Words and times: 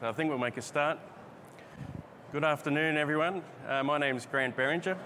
I 0.00 0.12
think 0.12 0.30
we'll 0.30 0.38
make 0.38 0.56
a 0.56 0.62
start. 0.62 0.96
Good 2.30 2.44
afternoon, 2.44 2.96
everyone. 2.96 3.42
Uh, 3.66 3.82
my 3.82 3.98
name 3.98 4.16
is 4.16 4.26
Grant 4.26 4.54
Beringer. 4.54 4.96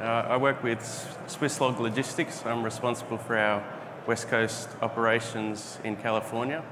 Uh, 0.00 0.04
I 0.04 0.38
work 0.38 0.62
with 0.62 0.78
Swisslog 1.26 1.78
Logistics. 1.78 2.42
I'm 2.46 2.62
responsible 2.62 3.18
for 3.18 3.36
our 3.36 3.62
West 4.06 4.28
Coast 4.28 4.70
operations 4.80 5.78
in 5.84 5.96
California. 5.96 6.64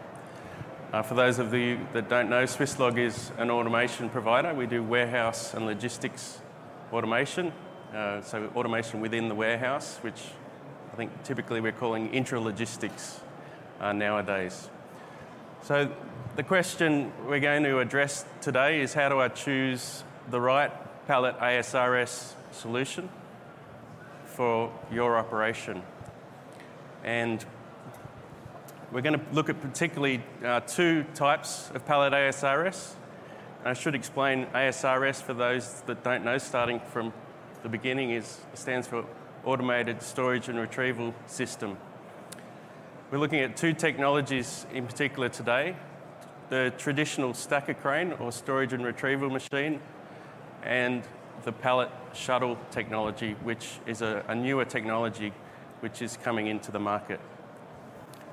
Uh, 0.90 1.02
for 1.02 1.12
those 1.12 1.38
of 1.38 1.52
you 1.52 1.86
that 1.92 2.08
don't 2.08 2.30
know, 2.30 2.44
Swisslog 2.44 2.96
is 2.96 3.30
an 3.36 3.50
automation 3.50 4.08
provider. 4.08 4.54
We 4.54 4.66
do 4.66 4.82
warehouse 4.82 5.52
and 5.52 5.66
logistics 5.66 6.40
automation, 6.94 7.52
uh, 7.94 8.22
so 8.22 8.50
automation 8.56 9.02
within 9.02 9.28
the 9.28 9.34
warehouse, 9.34 9.98
which 10.00 10.22
I 10.94 10.96
think 10.96 11.10
typically 11.24 11.60
we're 11.60 11.72
calling 11.72 12.08
intralogistics 12.08 13.20
uh, 13.82 13.92
nowadays. 13.92 14.70
So 15.62 15.92
the 16.36 16.42
question 16.44 17.12
we're 17.26 17.40
going 17.40 17.64
to 17.64 17.80
address 17.80 18.24
today 18.40 18.80
is 18.80 18.94
how 18.94 19.08
do 19.08 19.18
I 19.20 19.28
choose 19.28 20.04
the 20.30 20.40
right 20.40 20.70
pallet 21.06 21.36
ASRS 21.38 22.34
solution 22.52 23.08
for 24.26 24.72
your 24.92 25.18
operation? 25.18 25.82
And 27.02 27.44
we're 28.92 29.00
going 29.00 29.18
to 29.18 29.24
look 29.32 29.48
at 29.48 29.60
particularly 29.60 30.22
uh, 30.44 30.60
two 30.60 31.04
types 31.14 31.70
of 31.74 31.84
pallet 31.84 32.12
ASRS. 32.12 32.94
I 33.64 33.74
should 33.74 33.96
explain 33.96 34.46
ASRS 34.46 35.20
for 35.20 35.34
those 35.34 35.82
that 35.82 36.04
don't 36.04 36.24
know, 36.24 36.38
starting 36.38 36.80
from 36.92 37.12
the 37.64 37.68
beginning, 37.68 38.10
is 38.12 38.40
stands 38.54 38.86
for 38.86 39.04
Automated 39.44 40.00
Storage 40.00 40.48
and 40.48 40.58
Retrieval 40.58 41.12
System. 41.26 41.76
We're 43.10 43.18
looking 43.18 43.40
at 43.40 43.56
two 43.56 43.72
technologies 43.72 44.64
in 44.72 44.86
particular 44.86 45.28
today 45.28 45.74
the 46.50 46.72
traditional 46.76 47.32
stacker 47.32 47.74
crane 47.74 48.12
or 48.14 48.30
storage 48.30 48.72
and 48.72 48.84
retrieval 48.84 49.30
machine, 49.30 49.80
and 50.62 51.02
the 51.44 51.52
pallet 51.52 51.90
shuttle 52.12 52.58
technology, 52.70 53.34
which 53.42 53.78
is 53.86 54.02
a, 54.02 54.22
a 54.28 54.34
newer 54.34 54.64
technology 54.64 55.32
which 55.80 56.02
is 56.02 56.18
coming 56.18 56.48
into 56.48 56.70
the 56.70 56.78
market. 56.78 57.20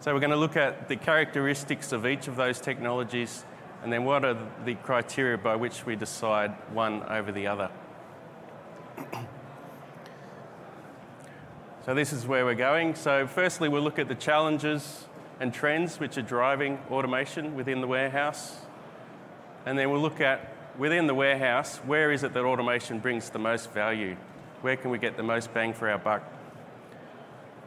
So 0.02 0.14
we're 0.14 0.19
going 0.19 0.31
to 0.31 0.36
look 0.36 0.58
at 0.58 0.89
the 0.89 0.95
characteristics 0.95 1.92
of 1.92 2.05
each 2.05 2.27
of 2.27 2.36
those 2.36 2.59
technologies 2.59 3.45
and 3.83 3.94
then 3.94 4.03
what 4.03 4.25
are 4.25 4.38
the 4.66 4.75
criteria 4.75 5.38
by 5.38 5.55
which 5.55 5.86
we 5.86 5.95
decide 5.95 6.52
one 6.73 7.03
over 7.03 7.31
the 7.31 7.47
other. 7.47 7.70
so 11.86 11.94
this 11.94 12.11
is 12.11 12.25
where 12.25 12.44
we're 12.44 12.55
going. 12.55 12.95
So 12.95 13.27
firstly, 13.27 13.70
we'll 13.70 13.83
look 13.83 13.99
at 13.99 14.08
the 14.08 14.16
challenges 14.16 15.05
and 15.39 15.53
trends 15.53 15.99
which 15.99 16.17
are 16.17 16.23
driving 16.23 16.80
automation 16.89 17.55
within 17.55 17.81
the 17.81 17.88
warehouse. 17.88 18.57
And 19.66 19.77
then 19.77 19.91
we'll 19.91 20.02
look 20.02 20.21
at 20.21 20.53
within 20.77 21.07
the 21.07 21.13
warehouse, 21.13 21.77
where 21.77 22.11
is 22.11 22.23
it 22.23 22.33
that 22.33 22.43
automation 22.43 22.99
brings 22.99 23.30
the 23.30 23.39
most 23.39 23.71
value? 23.71 24.15
Where 24.61 24.75
can 24.75 24.91
we 24.91 24.97
get 24.97 25.17
the 25.17 25.23
most 25.23 25.53
bang 25.53 25.73
for 25.73 25.89
our 25.89 25.97
buck? 25.97 26.23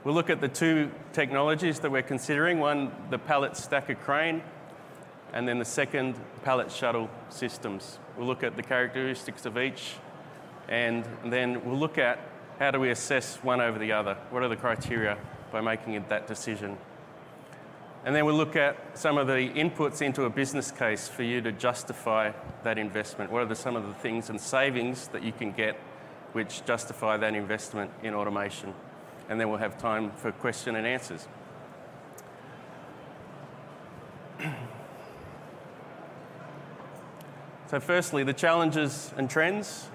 We'll 0.02 0.14
look 0.14 0.30
at 0.30 0.40
the 0.40 0.48
two 0.48 0.90
technologies 1.12 1.80
that 1.80 1.90
we're 1.90 2.02
considering 2.02 2.58
one, 2.58 2.90
the 3.10 3.18
pallet 3.18 3.56
stacker 3.56 3.94
crane, 3.94 4.42
and 5.32 5.46
then 5.46 5.58
the 5.58 5.64
second, 5.64 6.18
pallet 6.42 6.72
shuttle 6.72 7.10
systems. 7.28 7.98
We'll 8.16 8.26
look 8.26 8.42
at 8.42 8.56
the 8.56 8.62
characteristics 8.62 9.44
of 9.44 9.58
each, 9.58 9.94
and 10.68 11.04
then 11.24 11.64
we'll 11.64 11.78
look 11.78 11.98
at 11.98 12.18
how 12.58 12.70
do 12.70 12.80
we 12.80 12.90
assess 12.90 13.36
one 13.36 13.60
over 13.60 13.78
the 13.78 13.92
other? 13.92 14.14
What 14.30 14.42
are 14.42 14.48
the 14.48 14.56
criteria 14.56 15.18
by 15.52 15.60
making 15.60 16.02
that 16.08 16.26
decision? 16.26 16.78
And 18.04 18.16
then 18.16 18.24
we'll 18.24 18.34
look 18.34 18.56
at 18.56 18.96
some 18.98 19.18
of 19.18 19.26
the 19.26 19.50
inputs 19.50 20.00
into 20.00 20.24
a 20.24 20.30
business 20.30 20.70
case 20.70 21.06
for 21.06 21.22
you 21.22 21.42
to 21.42 21.52
justify 21.52 22.32
that 22.62 22.78
investment. 22.78 23.30
What 23.30 23.42
are 23.42 23.46
the, 23.46 23.54
some 23.54 23.76
of 23.76 23.86
the 23.86 23.92
things 23.92 24.30
and 24.30 24.40
savings 24.40 25.08
that 25.08 25.22
you 25.22 25.32
can 25.32 25.52
get 25.52 25.78
which 26.32 26.64
justify 26.64 27.18
that 27.18 27.34
investment 27.34 27.90
in 28.02 28.14
automation? 28.14 28.72
And 29.28 29.38
then 29.38 29.50
we'll 29.50 29.58
have 29.58 29.76
time 29.76 30.12
for 30.12 30.32
question 30.32 30.76
and 30.76 30.86
answers. 30.86 31.28
so, 37.66 37.78
firstly, 37.80 38.24
the 38.24 38.32
challenges 38.32 39.12
and 39.18 39.28
trends. 39.28 39.88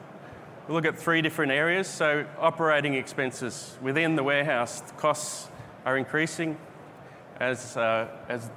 We'll 0.68 0.76
look 0.76 0.86
at 0.86 0.96
three 0.98 1.24
different 1.24 1.52
areas. 1.52 1.88
So, 1.88 2.28
operating 2.40 2.94
expenses 2.94 3.80
within 3.82 4.16
the 4.16 4.22
warehouse, 4.24 4.84
costs 4.98 5.50
are 5.86 5.98
increasing 5.98 6.60
as, 7.40 7.78
uh, 7.78 8.08
as, 8.30 8.50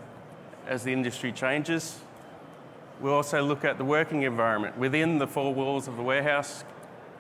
as 0.67 0.85
the 0.85 0.93
industry 0.93 1.33
changes. 1.33 2.01
We'll 3.01 3.15
also 3.15 3.43
look 3.43 3.65
at 3.65 3.79
the 3.79 3.85
working 3.85 4.23
environment. 4.23 4.77
Within 4.77 5.19
the 5.19 5.27
four 5.27 5.55
walls 5.55 5.87
of 5.89 5.97
the 5.97 6.03
warehouse, 6.03 6.65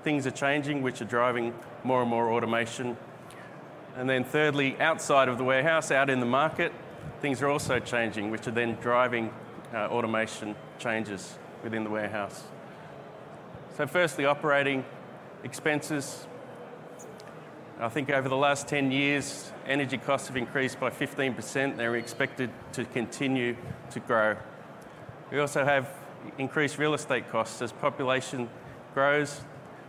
things 0.02 0.26
are 0.26 0.32
changing, 0.32 0.82
which 0.82 1.00
are 1.00 1.04
driving 1.06 1.54
more 1.84 2.00
and 2.02 2.10
more 2.10 2.32
automation. 2.32 2.96
And 3.96 4.08
then, 4.08 4.24
thirdly, 4.24 4.76
outside 4.80 5.28
of 5.28 5.38
the 5.38 5.44
warehouse, 5.44 5.91
out 5.91 6.10
in 6.10 6.20
the 6.20 6.26
market, 6.26 6.72
things 7.20 7.42
are 7.42 7.48
also 7.48 7.78
changing, 7.78 8.30
which 8.30 8.46
are 8.46 8.52
then 8.52 8.76
driving 8.80 9.32
uh, 9.72 9.88
automation 9.88 10.54
changes 10.78 11.38
within 11.62 11.84
the 11.84 11.90
warehouse. 11.90 12.44
So, 13.76 13.86
firstly, 13.86 14.25
operating 14.25 14.84
expenses. 15.44 16.26
I 17.81 17.89
think 17.89 18.11
over 18.11 18.28
the 18.28 18.37
last 18.37 18.66
10 18.66 18.91
years, 18.91 19.53
energy 19.65 19.99
costs 19.99 20.27
have 20.27 20.37
increased 20.37 20.81
by 20.81 20.91
15%. 20.91 21.77
They're 21.77 21.94
expected 21.94 22.50
to 22.72 22.84
continue 22.84 23.56
to 23.91 24.00
grow. 24.00 24.37
We 25.31 25.39
also 25.39 25.65
have 25.65 25.88
increased 26.38 26.78
real 26.78 26.93
estate 26.93 27.31
costs 27.31 27.62
as 27.62 27.71
population 27.71 28.50
grows. 28.94 29.43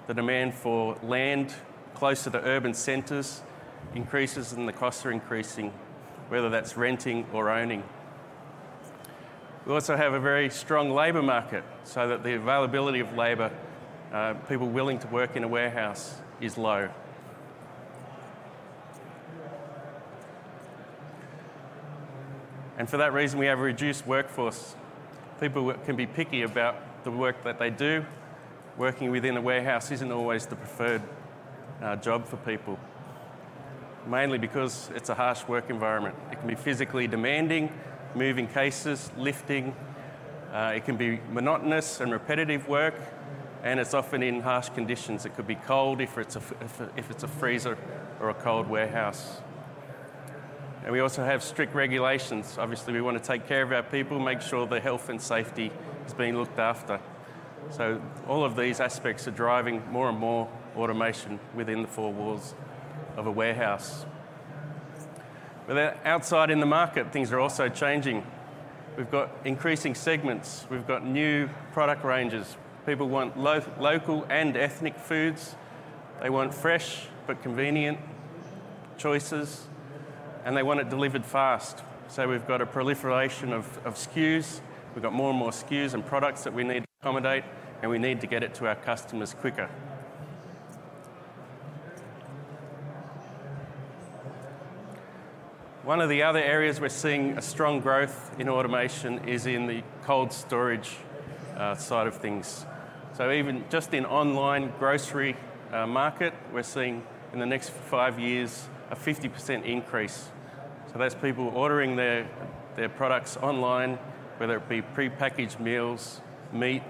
The 0.06 0.14
demand 0.14 0.54
for 0.54 1.00
land 1.02 1.52
closer 1.96 2.30
to 2.30 2.40
urban 2.40 2.76
centres 2.76 3.42
increases 3.96 4.54
and 4.54 4.68
the 4.68 4.74
costs 4.74 5.04
are 5.08 5.12
increasing, 5.12 5.74
whether 6.28 6.50
that's 6.52 6.78
renting 6.78 7.26
or 7.34 7.50
owning. 7.50 7.84
We 9.66 9.74
also 9.74 9.98
have 9.98 10.14
a 10.14 10.20
very 10.20 10.52
strong 10.52 10.92
labour 10.92 11.24
market 11.24 11.64
so 11.86 12.08
that 12.08 12.24
the 12.24 12.36
availability 12.36 13.00
of 13.00 13.14
labour, 13.18 13.52
uh, 14.14 14.36
people 14.48 14.68
willing 14.68 15.00
to 15.00 15.08
work 15.08 15.36
in 15.36 15.44
a 15.44 15.48
warehouse, 15.48 16.14
is 16.40 16.56
low. 16.56 16.90
And 22.80 22.90
for 22.90 22.96
that 22.96 23.12
reason, 23.12 23.40
we 23.40 23.46
have 23.48 23.60
a 23.60 23.62
reduced 23.62 24.08
workforce. 24.08 24.74
People 25.42 25.74
can 25.86 25.98
be 25.98 26.06
picky 26.06 26.44
about 26.44 27.04
the 27.04 27.12
work 27.12 27.44
that 27.44 27.60
they 27.60 27.70
do. 27.70 28.06
Working 28.78 29.12
within 29.12 29.36
a 29.36 29.42
warehouse 29.42 29.92
isn't 29.92 30.12
always 30.14 30.46
the 30.46 30.56
preferred 30.56 31.02
uh, 31.82 31.98
job 31.98 32.26
for 32.26 32.38
people, 32.38 32.80
mainly 34.08 34.38
because 34.38 34.90
it's 34.96 35.10
a 35.10 35.14
harsh 35.14 35.46
work 35.46 35.70
environment. 35.70 36.16
It 36.32 36.40
can 36.40 36.48
be 36.48 36.56
physically 36.56 37.06
demanding, 37.06 37.70
moving 38.16 38.48
cases, 38.48 39.12
lifting. 39.18 39.76
Uh, 40.54 40.72
it 40.78 40.86
can 40.86 40.96
be 40.96 41.20
monotonous 41.34 42.00
and 42.00 42.14
repetitive 42.14 42.70
work, 42.70 42.96
and 43.62 43.78
it's 43.82 43.94
often 43.94 44.24
in 44.24 44.40
harsh 44.40 44.70
conditions. 44.70 45.26
It 45.26 45.36
could 45.36 45.48
be 45.48 45.56
cold 45.56 46.00
if 46.00 46.18
it's 46.18 46.38
a, 46.38 46.42
if 46.96 47.12
it's 47.12 47.24
a 47.24 47.28
freezer 47.28 47.78
or 48.22 48.30
a 48.30 48.34
cold 48.34 48.70
warehouse. 48.70 49.42
And 50.90 50.96
we 50.96 51.02
also 51.02 51.24
have 51.24 51.44
strict 51.44 51.76
regulations. 51.76 52.58
Obviously, 52.58 52.94
we 52.94 53.02
want 53.02 53.16
to 53.16 53.24
take 53.24 53.48
care 53.48 53.62
of 53.62 53.72
our 53.72 53.84
people, 53.84 54.20
make 54.20 54.42
sure 54.42 54.66
their 54.66 54.80
health 54.80 55.10
and 55.10 55.22
safety 55.22 55.72
is 56.08 56.16
being 56.16 56.36
looked 56.36 56.58
after. 56.58 57.00
So, 57.70 58.02
all 58.28 58.44
of 58.44 58.56
these 58.56 58.80
aspects 58.80 59.28
are 59.28 59.32
driving 59.32 59.84
more 59.92 60.10
and 60.10 60.18
more 60.18 60.50
automation 60.76 61.40
within 61.54 61.84
the 61.84 61.88
four 61.88 62.12
walls 62.12 62.56
of 63.18 63.28
a 63.28 63.32
warehouse. 63.32 64.08
But 65.68 66.00
outside 66.06 66.50
in 66.50 66.60
the 66.60 66.66
market, 66.66 67.14
things 67.14 67.32
are 67.32 67.40
also 67.40 67.70
changing. 67.70 68.26
We've 68.98 69.12
got 69.12 69.30
increasing 69.46 69.94
segments, 69.94 70.66
we've 70.72 70.88
got 70.88 71.06
new 71.06 71.50
product 71.72 72.04
ranges. 72.04 72.58
People 72.88 73.10
want 73.10 73.38
lo- 73.38 73.62
local 73.80 74.26
and 74.28 74.58
ethnic 74.58 74.98
foods, 74.98 75.56
they 76.20 76.32
want 76.32 76.52
fresh 76.52 77.06
but 77.28 77.44
convenient 77.44 78.00
choices 78.98 79.69
and 80.50 80.58
they 80.58 80.64
want 80.64 80.80
it 80.80 80.90
delivered 80.90 81.24
fast. 81.24 81.84
So 82.08 82.28
we've 82.28 82.48
got 82.48 82.60
a 82.60 82.66
proliferation 82.66 83.54
of, 83.54 83.68
of 83.86 83.94
SKUs. 83.94 84.62
We've 84.96 85.04
got 85.04 85.14
more 85.14 85.30
and 85.30 85.38
more 85.38 85.52
SKUs 85.52 85.94
and 85.94 86.04
products 86.04 86.44
that 86.44 86.56
we 86.56 86.64
need 86.64 86.80
to 86.80 86.88
accommodate, 87.04 87.44
and 87.84 87.92
we 87.92 88.00
need 88.00 88.20
to 88.22 88.26
get 88.26 88.42
it 88.42 88.56
to 88.56 88.66
our 88.66 88.74
customers 88.74 89.36
quicker. 89.36 89.70
One 95.84 96.02
of 96.02 96.10
the 96.10 96.24
other 96.24 96.42
areas 96.42 96.82
we're 96.82 96.90
seeing 96.90 97.38
a 97.38 97.44
strong 97.44 97.80
growth 97.80 98.36
in 98.40 98.50
automation 98.50 99.30
is 99.30 99.46
in 99.46 99.68
the 99.68 99.84
cold 100.02 100.34
storage 100.34 100.98
uh, 101.58 101.76
side 101.76 102.08
of 102.08 102.16
things. 102.16 102.66
So 103.14 103.32
even 103.32 103.66
just 103.70 103.94
in 103.94 104.04
online 104.04 104.74
grocery 104.80 105.38
uh, 105.72 105.86
market, 105.86 106.34
we're 106.52 106.64
seeing 106.64 107.04
in 107.34 107.38
the 107.38 107.46
next 107.46 107.70
five 107.70 108.20
years 108.20 108.68
a 108.90 108.96
50% 108.96 109.64
increase. 109.64 110.30
So 110.92 110.98
that's 110.98 111.16
people 111.16 111.50
ordering 111.50 111.96
their, 111.96 112.28
their 112.76 112.90
products 112.90 113.38
online 113.38 114.00
whether 114.40 114.56
it 114.56 114.70
be 114.70 114.82
pre-packaged 114.82 115.60
meals, 115.60 116.22
meat, 116.54 116.82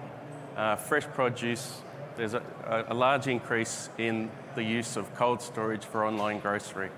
uh, 0.55 0.75
fresh 0.75 1.05
produce. 1.05 1.81
There's 2.15 2.35
a, 2.35 2.43
a 2.87 2.93
large 2.93 3.27
increase 3.27 3.89
in 3.97 4.29
the 4.53 4.63
use 4.63 4.95
of 4.95 5.13
cold 5.15 5.41
storage 5.41 5.83
for 5.83 6.05
online 6.05 6.39
grocery. 6.39 6.91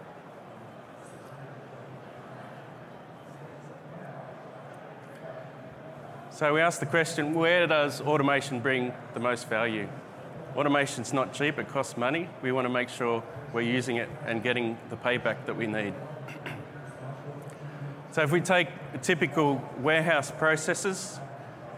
So 6.31 6.53
we 6.53 6.59
asked 6.59 6.81
the 6.81 6.85
question, 6.85 7.33
where 7.33 7.65
does 7.65 8.01
automation 8.01 8.59
bring 8.59 8.91
the 9.13 9.21
most 9.21 9.47
value? 9.47 9.87
Automation's 10.57 11.13
not 11.13 11.33
cheap, 11.33 11.59
it 11.59 11.69
costs 11.69 11.95
money. 11.95 12.27
We 12.41 12.51
want 12.51 12.65
to 12.65 12.69
make 12.69 12.89
sure 12.89 13.23
we're 13.53 13.61
using 13.61 13.97
it 13.97 14.09
and 14.25 14.43
getting 14.43 14.77
the 14.89 14.97
payback 14.97 15.45
that 15.45 15.55
we 15.55 15.67
need. 15.67 15.93
So 18.11 18.21
if 18.21 18.31
we 18.31 18.41
take 18.41 18.67
typical 19.01 19.63
warehouse 19.79 20.31
processes, 20.31 21.19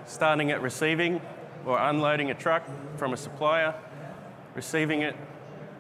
starting 0.06 0.50
at 0.50 0.62
receiving 0.62 1.22
or 1.66 1.78
unloading 1.78 2.32
a 2.32 2.34
truck 2.34 2.64
from 2.98 3.14
a 3.14 3.18
supplier, 3.18 3.76
receiving 4.56 5.02
it, 5.02 5.16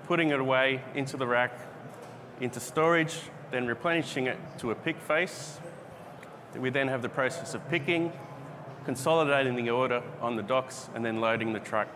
putting 0.05 0.29
it 0.29 0.39
away 0.39 0.81
into 0.93 1.17
the 1.17 1.25
rack, 1.25 1.51
into 2.39 2.59
storage, 2.59 3.19
then 3.49 3.65
replenishing 3.65 4.27
it 4.27 4.37
to 4.59 4.69
a 4.69 4.75
pick 4.75 4.99
face. 4.99 5.59
We 6.55 6.69
then 6.69 6.87
have 6.87 7.01
the 7.01 7.09
process 7.09 7.55
of 7.55 7.67
picking, 7.69 8.13
consolidating 8.85 9.55
the 9.55 9.71
order 9.71 10.03
on 10.21 10.35
the 10.35 10.43
docks, 10.43 10.87
and 10.93 11.03
then 11.03 11.19
loading 11.19 11.53
the 11.53 11.59
truck. 11.59 11.87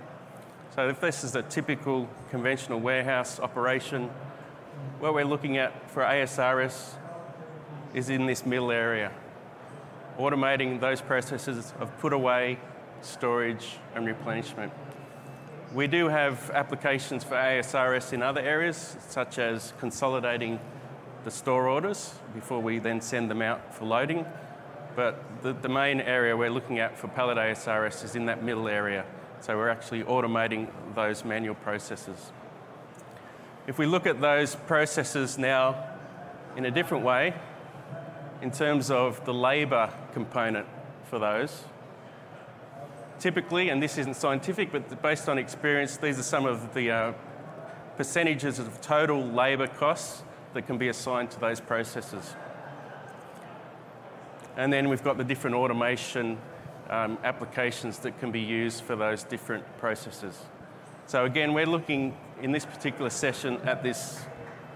So 0.73 0.89
if 0.89 0.99
this 0.99 1.23
is 1.23 1.35
a 1.35 1.43
typical 1.43 2.09
conventional 2.31 2.79
warehouse 2.79 3.39
operation, 3.39 4.09
what 4.99 5.13
we're 5.13 5.25
looking 5.25 5.57
at 5.57 5.91
for 5.91 6.01
ASRS 6.01 6.95
is 7.93 8.09
in 8.09 8.25
this 8.25 8.45
middle 8.45 8.71
area, 8.71 9.11
automating 10.19 10.79
those 10.79 11.01
processes 11.01 11.73
of 11.79 11.97
put 11.99 12.13
away, 12.13 12.59
storage, 13.01 13.77
and 13.95 14.05
replenishment. 14.05 14.71
We 15.73 15.87
do 15.87 16.07
have 16.07 16.49
applications 16.51 17.23
for 17.23 17.35
ASRS 17.35 18.13
in 18.13 18.23
other 18.23 18.41
areas, 18.41 18.97
such 19.09 19.37
as 19.37 19.73
consolidating 19.79 20.59
the 21.23 21.31
store 21.31 21.67
orders 21.67 22.13
before 22.33 22.61
we 22.61 22.79
then 22.79 23.01
send 23.01 23.29
them 23.29 23.41
out 23.41 23.75
for 23.75 23.85
loading. 23.85 24.25
But 24.95 25.21
the, 25.43 25.53
the 25.53 25.69
main 25.69 25.99
area 25.99 26.35
we're 26.35 26.49
looking 26.49 26.79
at 26.79 26.97
for 26.97 27.07
pallet 27.09 27.37
ASRS 27.37 28.03
is 28.03 28.15
in 28.15 28.25
that 28.27 28.43
middle 28.43 28.67
area. 28.67 29.05
So 29.41 29.55
we're 29.57 29.69
actually 29.69 30.03
automating 30.03 30.69
those 30.95 31.23
manual 31.23 31.55
processes. 31.55 32.31
If 33.67 33.77
we 33.77 33.85
look 33.85 34.07
at 34.07 34.21
those 34.21 34.55
processes 34.55 35.37
now 35.37 35.83
in 36.55 36.65
a 36.65 36.71
different 36.71 37.03
way, 37.03 37.33
in 38.41 38.51
terms 38.51 38.91
of 38.91 39.23
the 39.25 39.33
labour 39.33 39.91
component 40.13 40.67
for 41.09 41.19
those, 41.19 41.63
typically, 43.19 43.69
and 43.69 43.81
this 43.81 43.97
isn't 43.97 44.15
scientific, 44.15 44.71
but 44.71 45.01
based 45.01 45.27
on 45.27 45.37
experience, 45.37 45.97
these 45.97 46.19
are 46.19 46.23
some 46.23 46.45
of 46.45 46.73
the 46.73 46.91
uh, 46.91 47.13
percentages 47.95 48.59
of 48.59 48.79
total 48.81 49.23
labour 49.23 49.67
costs 49.67 50.23
that 50.53 50.67
can 50.67 50.77
be 50.77 50.87
assigned 50.87 51.31
to 51.31 51.39
those 51.39 51.59
processes. 51.59 52.35
And 54.55 54.71
then 54.71 54.89
we've 54.89 55.03
got 55.03 55.17
the 55.17 55.23
different 55.23 55.55
automation 55.55 56.37
um, 56.89 57.17
applications 57.23 57.99
that 57.99 58.19
can 58.19 58.31
be 58.31 58.39
used 58.39 58.83
for 58.83 58.95
those 58.95 59.23
different 59.23 59.65
processes. 59.77 60.45
So 61.05 61.25
again, 61.25 61.53
we're 61.53 61.65
looking 61.65 62.15
in 62.41 62.51
this 62.51 62.65
particular 62.65 63.09
session 63.09 63.57
at 63.65 63.83
this 63.83 64.25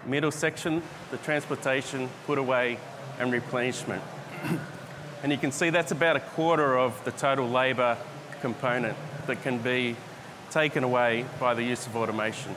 middle 0.05 0.31
section, 0.31 0.81
the 1.11 1.17
transportation, 1.17 2.09
put 2.25 2.37
away 2.37 2.77
and 3.21 3.31
replenishment. 3.31 4.01
and 5.23 5.31
you 5.31 5.37
can 5.37 5.51
see 5.51 5.69
that's 5.69 5.91
about 5.91 6.15
a 6.15 6.19
quarter 6.19 6.77
of 6.77 7.01
the 7.05 7.11
total 7.11 7.47
labour 7.47 7.95
component 8.41 8.97
that 9.27 9.41
can 9.43 9.59
be 9.59 9.95
taken 10.49 10.83
away 10.83 11.23
by 11.39 11.53
the 11.53 11.63
use 11.63 11.85
of 11.85 11.95
automation. 11.95 12.55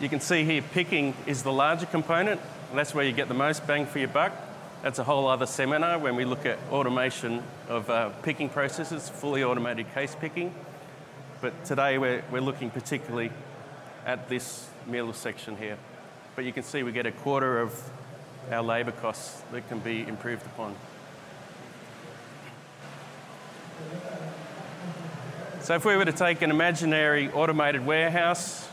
You 0.00 0.08
can 0.08 0.20
see 0.20 0.44
here 0.44 0.62
picking 0.62 1.14
is 1.26 1.42
the 1.42 1.52
larger 1.52 1.86
component, 1.86 2.40
and 2.70 2.78
that's 2.78 2.94
where 2.94 3.04
you 3.04 3.12
get 3.12 3.26
the 3.26 3.34
most 3.34 3.66
bang 3.66 3.86
for 3.86 3.98
your 3.98 4.08
buck. 4.08 4.32
That's 4.82 5.00
a 5.00 5.04
whole 5.04 5.26
other 5.26 5.46
seminar 5.46 5.98
when 5.98 6.14
we 6.14 6.24
look 6.24 6.46
at 6.46 6.58
automation 6.70 7.42
of 7.68 7.90
uh, 7.90 8.10
picking 8.22 8.48
processes, 8.48 9.08
fully 9.08 9.42
automated 9.42 9.92
case 9.92 10.14
picking. 10.18 10.54
But 11.40 11.64
today 11.64 11.98
we're, 11.98 12.22
we're 12.30 12.40
looking 12.40 12.70
particularly 12.70 13.32
at 14.06 14.28
this 14.28 14.70
middle 14.86 15.12
section 15.12 15.56
here. 15.56 15.76
But 16.36 16.44
you 16.44 16.52
can 16.52 16.62
see 16.62 16.84
we 16.84 16.92
get 16.92 17.06
a 17.06 17.12
quarter 17.12 17.60
of 17.60 17.74
our 18.52 18.62
labour 18.62 18.92
costs 18.92 19.42
that 19.52 19.68
can 19.68 19.78
be 19.78 20.06
improved 20.06 20.44
upon. 20.46 20.74
So 25.60 25.74
if 25.74 25.84
we 25.84 25.96
were 25.96 26.04
to 26.04 26.12
take 26.12 26.42
an 26.42 26.50
imaginary 26.50 27.30
automated 27.30 27.86
warehouse, 27.86 28.66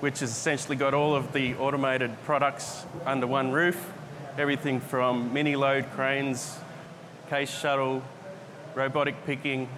which 0.00 0.20
has 0.20 0.30
essentially 0.30 0.76
got 0.76 0.94
all 0.94 1.14
of 1.14 1.32
the 1.32 1.54
automated 1.54 2.10
products 2.24 2.84
under 3.06 3.26
one 3.26 3.50
roof, 3.50 3.92
everything 4.36 4.80
from 4.80 5.32
mini 5.32 5.56
load 5.56 5.86
cranes, 5.92 6.58
case 7.30 7.50
shuttle, 7.50 8.02
robotic 8.74 9.24
picking, 9.26 9.68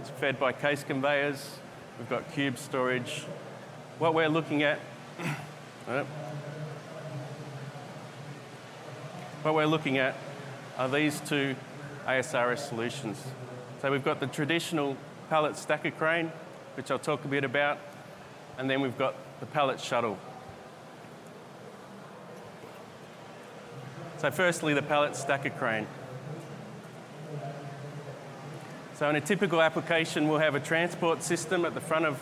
it's 0.00 0.10
fed 0.10 0.38
by 0.38 0.52
case 0.52 0.84
conveyors. 0.84 1.58
We've 1.98 2.08
got 2.08 2.32
cube 2.32 2.58
storage. 2.58 3.24
What 3.98 4.14
we're 4.14 4.28
looking 4.28 4.62
at, 4.62 4.78
oh, 5.88 6.06
what 9.44 9.54
we're 9.54 9.66
looking 9.66 9.98
at 9.98 10.16
are 10.78 10.88
these 10.88 11.20
two 11.20 11.54
ASRS 12.06 12.58
solutions. 12.58 13.22
So 13.80 13.92
we've 13.92 14.04
got 14.04 14.18
the 14.18 14.26
traditional 14.26 14.96
pallet 15.28 15.56
stacker 15.56 15.90
crane, 15.90 16.32
which 16.76 16.90
I'll 16.90 16.98
talk 16.98 17.24
a 17.24 17.28
bit 17.28 17.44
about, 17.44 17.78
and 18.58 18.68
then 18.68 18.80
we've 18.80 18.96
got 18.96 19.14
the 19.40 19.46
pallet 19.46 19.80
shuttle, 19.80 20.18
So 24.24 24.30
firstly, 24.30 24.72
the 24.72 24.80
pallet 24.80 25.16
stacker 25.16 25.50
crane. 25.50 25.86
So 28.94 29.10
in 29.10 29.16
a 29.16 29.20
typical 29.20 29.60
application, 29.60 30.28
we'll 30.28 30.38
have 30.38 30.54
a 30.54 30.60
transport 30.60 31.22
system 31.22 31.66
at 31.66 31.74
the 31.74 31.82
front 31.82 32.06
of 32.06 32.18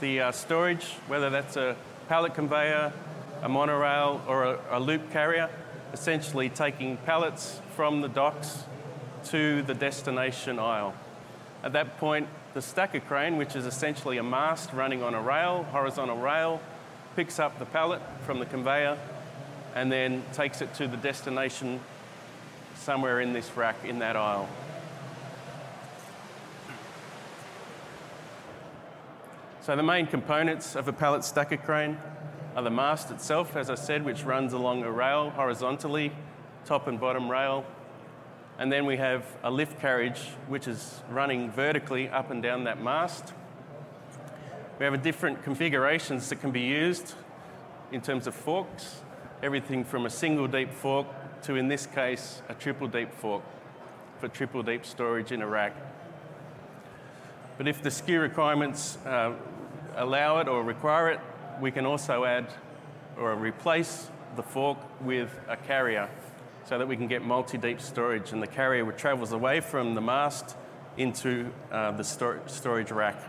the 0.00 0.22
uh, 0.22 0.32
storage, 0.32 0.86
whether 1.06 1.28
that's 1.28 1.58
a 1.58 1.76
pallet 2.08 2.32
conveyor, 2.32 2.94
a 3.42 3.48
monorail, 3.50 4.22
or 4.26 4.44
a, 4.44 4.58
a 4.70 4.80
loop 4.80 5.10
carrier, 5.12 5.50
essentially 5.92 6.48
taking 6.48 6.96
pallets 6.98 7.60
from 7.74 8.00
the 8.00 8.08
docks 8.08 8.64
to 9.26 9.62
the 9.62 9.74
destination 9.74 10.58
aisle. 10.58 10.94
At 11.62 11.72
that 11.72 11.98
point, 11.98 12.28
the 12.54 12.62
stacker 12.62 13.00
crane, 13.00 13.36
which 13.36 13.56
is 13.56 13.66
essentially 13.66 14.18
a 14.18 14.22
mast 14.22 14.72
running 14.72 15.02
on 15.02 15.14
a 15.14 15.20
rail, 15.20 15.64
horizontal 15.70 16.16
rail, 16.16 16.60
picks 17.16 17.38
up 17.38 17.58
the 17.58 17.64
pallet 17.66 18.00
from 18.24 18.38
the 18.38 18.46
conveyor 18.46 18.96
and 19.74 19.90
then 19.90 20.22
takes 20.32 20.60
it 20.60 20.72
to 20.74 20.86
the 20.86 20.96
destination 20.96 21.80
somewhere 22.76 23.20
in 23.20 23.32
this 23.32 23.56
rack 23.56 23.76
in 23.84 23.98
that 23.98 24.16
aisle. 24.16 24.48
So 29.60 29.76
the 29.76 29.82
main 29.82 30.06
components 30.06 30.76
of 30.76 30.88
a 30.88 30.92
pallet 30.92 31.24
stacker 31.24 31.58
crane 31.58 31.98
are 32.58 32.62
the 32.62 32.70
mast 32.70 33.12
itself, 33.12 33.54
as 33.54 33.70
I 33.70 33.76
said, 33.76 34.04
which 34.04 34.24
runs 34.24 34.52
along 34.52 34.82
a 34.82 34.90
rail 34.90 35.30
horizontally, 35.30 36.10
top 36.64 36.88
and 36.88 36.98
bottom 36.98 37.30
rail. 37.30 37.64
And 38.58 38.72
then 38.72 38.84
we 38.84 38.96
have 38.96 39.24
a 39.44 39.50
lift 39.50 39.78
carriage, 39.78 40.18
which 40.48 40.66
is 40.66 41.00
running 41.08 41.52
vertically 41.52 42.08
up 42.08 42.32
and 42.32 42.42
down 42.42 42.64
that 42.64 42.82
mast. 42.82 43.32
We 44.80 44.86
have 44.86 45.00
different 45.04 45.44
configurations 45.44 46.28
that 46.30 46.40
can 46.40 46.50
be 46.50 46.62
used 46.62 47.14
in 47.92 48.00
terms 48.00 48.26
of 48.26 48.34
forks 48.34 49.02
everything 49.40 49.84
from 49.84 50.04
a 50.04 50.10
single 50.10 50.48
deep 50.48 50.72
fork 50.72 51.06
to, 51.42 51.54
in 51.54 51.68
this 51.68 51.86
case, 51.86 52.42
a 52.48 52.54
triple 52.54 52.88
deep 52.88 53.14
fork 53.14 53.44
for 54.18 54.26
triple 54.26 54.64
deep 54.64 54.84
storage 54.84 55.30
in 55.30 55.42
a 55.42 55.46
rack. 55.46 55.76
But 57.56 57.68
if 57.68 57.84
the 57.84 57.90
SKU 57.90 58.20
requirements 58.20 58.98
uh, 59.06 59.34
allow 59.94 60.40
it 60.40 60.48
or 60.48 60.64
require 60.64 61.10
it, 61.10 61.20
we 61.60 61.70
can 61.70 61.86
also 61.86 62.24
add 62.24 62.52
or 63.18 63.34
replace 63.34 64.10
the 64.36 64.42
fork 64.42 64.78
with 65.00 65.30
a 65.48 65.56
carrier 65.56 66.08
so 66.64 66.78
that 66.78 66.86
we 66.86 66.96
can 66.96 67.08
get 67.08 67.24
multi-deep 67.24 67.80
storage 67.80 68.32
and 68.32 68.42
the 68.42 68.46
carrier 68.46 68.90
travels 68.92 69.32
away 69.32 69.60
from 69.60 69.94
the 69.94 70.00
mast 70.00 70.56
into 70.96 71.50
uh, 71.72 71.90
the 71.92 72.04
stor- 72.04 72.40
storage 72.46 72.90
rack. 72.90 73.20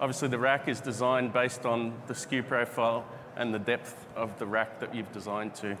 Obviously 0.00 0.28
the 0.28 0.38
rack 0.38 0.68
is 0.68 0.80
designed 0.80 1.32
based 1.32 1.64
on 1.64 1.94
the 2.06 2.14
SKU 2.14 2.46
profile 2.46 3.04
and 3.36 3.54
the 3.54 3.58
depth 3.58 4.06
of 4.16 4.38
the 4.38 4.46
rack 4.46 4.80
that 4.80 4.94
you've 4.94 5.12
designed 5.12 5.54
to. 5.54 5.76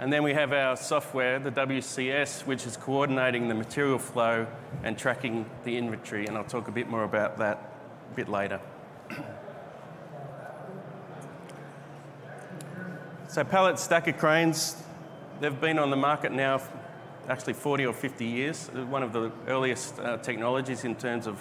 And 0.00 0.12
then 0.12 0.22
we 0.22 0.32
have 0.32 0.52
our 0.52 0.76
software, 0.76 1.38
the 1.38 1.50
WCS, 1.50 2.46
which 2.46 2.66
is 2.66 2.76
coordinating 2.76 3.48
the 3.48 3.54
material 3.54 3.98
flow 3.98 4.46
and 4.84 4.96
tracking 4.96 5.44
the 5.64 5.76
inventory, 5.76 6.26
and 6.26 6.36
I'll 6.36 6.44
talk 6.44 6.68
a 6.68 6.72
bit 6.72 6.88
more 6.88 7.02
about 7.02 7.38
that 7.38 7.77
a 8.10 8.14
bit 8.14 8.28
later. 8.28 8.60
so 13.28 13.44
pallet 13.44 13.78
stacker 13.78 14.12
cranes, 14.12 14.82
they've 15.40 15.60
been 15.60 15.78
on 15.78 15.90
the 15.90 15.96
market 15.96 16.32
now 16.32 16.60
actually 17.28 17.52
40 17.52 17.86
or 17.86 17.92
50 17.92 18.24
years, 18.24 18.68
one 18.68 19.02
of 19.02 19.12
the 19.12 19.30
earliest 19.46 19.98
uh, 20.00 20.16
technologies 20.18 20.84
in 20.84 20.94
terms 20.94 21.26
of 21.26 21.38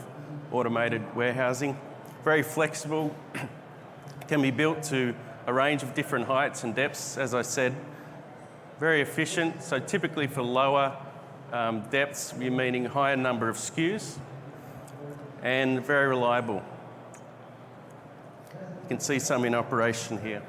automated 0.52 1.16
warehousing. 1.16 1.80
Very 2.24 2.44
flexible, 2.44 3.16
can 4.28 4.42
be 4.42 4.52
built 4.52 4.84
to 4.84 5.16
a 5.46 5.54
range 5.54 5.84
of 5.84 5.94
different 5.94 6.26
heights 6.26 6.66
and 6.66 6.76
depths, 6.76 7.18
as 7.18 7.34
I 7.34 7.42
said. 7.42 7.74
Very 8.80 9.02
efficient, 9.02 9.64
so 9.64 9.80
typically 9.80 10.28
for 10.28 10.42
lower 10.42 10.98
um, 11.54 11.84
depths, 11.90 12.34
we're 12.34 12.52
meaning 12.52 12.84
higher 12.84 13.16
number 13.16 13.48
of 13.48 13.56
SKUs, 13.56 14.18
and 15.48 15.82
very 15.82 16.10
reliable. 16.10 16.62
You 18.51 18.89
can 18.89 19.00
see 19.00 19.18
some 19.18 19.46
in 19.46 19.56
operation 19.56 20.22
here. 20.22 20.44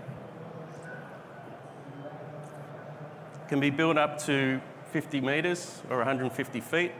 Can 3.46 3.60
be 3.60 3.70
built 3.70 3.96
up 3.96 4.18
to 4.22 4.60
50 4.90 5.20
metres 5.20 5.82
or 5.88 5.98
150 5.98 6.60
feet, 6.60 6.90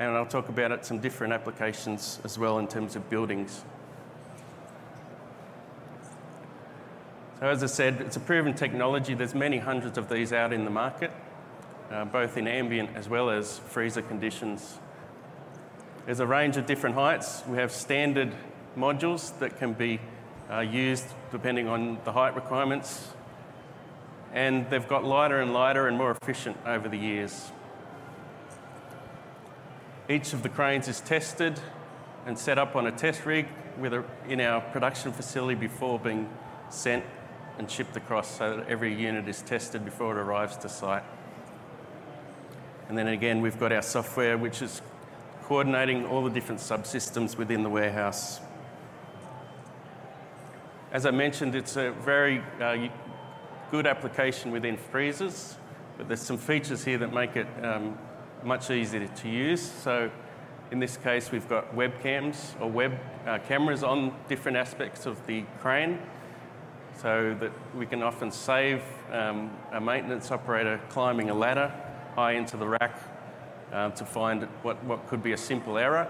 and 0.00 0.16
I'll 0.16 0.26
talk 0.26 0.48
about 0.48 0.72
it 0.72 0.84
some 0.84 0.98
different 0.98 1.32
applications 1.32 2.18
as 2.24 2.40
well 2.40 2.58
in 2.58 2.66
terms 2.66 2.96
of 2.96 3.08
buildings. 3.08 3.62
So 7.38 7.46
as 7.46 7.62
I 7.62 7.66
said, 7.66 8.00
it's 8.00 8.16
a 8.16 8.20
proven 8.20 8.52
technology. 8.52 9.14
There's 9.14 9.34
many 9.34 9.58
hundreds 9.58 9.96
of 9.96 10.08
these 10.08 10.32
out 10.32 10.52
in 10.52 10.64
the 10.64 10.72
market, 10.72 11.12
uh, 11.92 12.04
both 12.04 12.36
in 12.36 12.48
ambient 12.48 12.96
as 12.96 13.08
well 13.08 13.30
as 13.30 13.58
freezer 13.58 14.02
conditions. 14.02 14.80
There's 16.06 16.20
a 16.20 16.26
range 16.26 16.56
of 16.56 16.66
different 16.66 16.94
heights. 16.94 17.42
We 17.48 17.58
have 17.58 17.72
standard 17.72 18.32
modules 18.78 19.36
that 19.40 19.58
can 19.58 19.72
be 19.72 19.98
uh, 20.48 20.60
used 20.60 21.04
depending 21.32 21.66
on 21.66 21.98
the 22.04 22.12
height 22.12 22.36
requirements. 22.36 23.08
And 24.32 24.70
they've 24.70 24.86
got 24.86 25.02
lighter 25.02 25.40
and 25.40 25.52
lighter 25.52 25.88
and 25.88 25.98
more 25.98 26.12
efficient 26.12 26.58
over 26.64 26.88
the 26.88 26.96
years. 26.96 27.50
Each 30.08 30.32
of 30.32 30.44
the 30.44 30.48
cranes 30.48 30.86
is 30.86 31.00
tested 31.00 31.58
and 32.24 32.38
set 32.38 32.56
up 32.56 32.76
on 32.76 32.86
a 32.86 32.92
test 32.92 33.26
rig 33.26 33.48
a, 33.82 34.04
in 34.28 34.40
our 34.40 34.60
production 34.60 35.12
facility 35.12 35.56
before 35.56 35.98
being 35.98 36.28
sent 36.70 37.04
and 37.58 37.68
shipped 37.68 37.96
across 37.96 38.38
so 38.38 38.58
that 38.58 38.68
every 38.68 38.94
unit 38.94 39.26
is 39.26 39.42
tested 39.42 39.84
before 39.84 40.16
it 40.16 40.20
arrives 40.20 40.56
to 40.58 40.68
site. 40.68 41.02
And 42.88 42.96
then 42.96 43.08
again, 43.08 43.40
we've 43.40 43.58
got 43.58 43.72
our 43.72 43.82
software 43.82 44.38
which 44.38 44.62
is 44.62 44.82
coordinating 45.46 46.04
all 46.06 46.24
the 46.24 46.30
different 46.30 46.60
subsystems 46.60 47.36
within 47.36 47.62
the 47.62 47.68
warehouse. 47.68 48.40
As 50.90 51.06
I 51.06 51.12
mentioned, 51.12 51.54
it's 51.54 51.76
a 51.76 51.92
very 51.92 52.42
uh, 52.60 52.88
good 53.70 53.86
application 53.86 54.50
within 54.50 54.76
freezers, 54.76 55.56
but 55.96 56.08
there's 56.08 56.20
some 56.20 56.36
features 56.36 56.84
here 56.84 56.98
that 56.98 57.14
make 57.14 57.36
it 57.36 57.46
um, 57.62 57.96
much 58.42 58.72
easier 58.72 59.06
to 59.06 59.28
use. 59.28 59.62
So 59.62 60.10
in 60.72 60.80
this 60.80 60.96
case, 60.96 61.30
we've 61.30 61.48
got 61.48 61.76
webcams 61.76 62.60
or 62.60 62.68
web 62.68 62.98
uh, 63.24 63.38
cameras 63.38 63.84
on 63.84 64.16
different 64.28 64.56
aspects 64.56 65.06
of 65.06 65.24
the 65.28 65.44
crane 65.60 66.00
so 67.00 67.36
that 67.38 67.52
we 67.76 67.86
can 67.86 68.02
often 68.02 68.32
save 68.32 68.82
um, 69.12 69.52
a 69.72 69.80
maintenance 69.80 70.32
operator 70.32 70.80
climbing 70.88 71.30
a 71.30 71.34
ladder 71.34 71.72
high 72.16 72.32
into 72.32 72.56
the 72.56 72.66
rack 72.66 72.98
uh, 73.72 73.90
to 73.90 74.04
find 74.04 74.42
what, 74.62 74.82
what 74.84 75.06
could 75.08 75.22
be 75.22 75.32
a 75.32 75.36
simple 75.36 75.78
error 75.78 76.08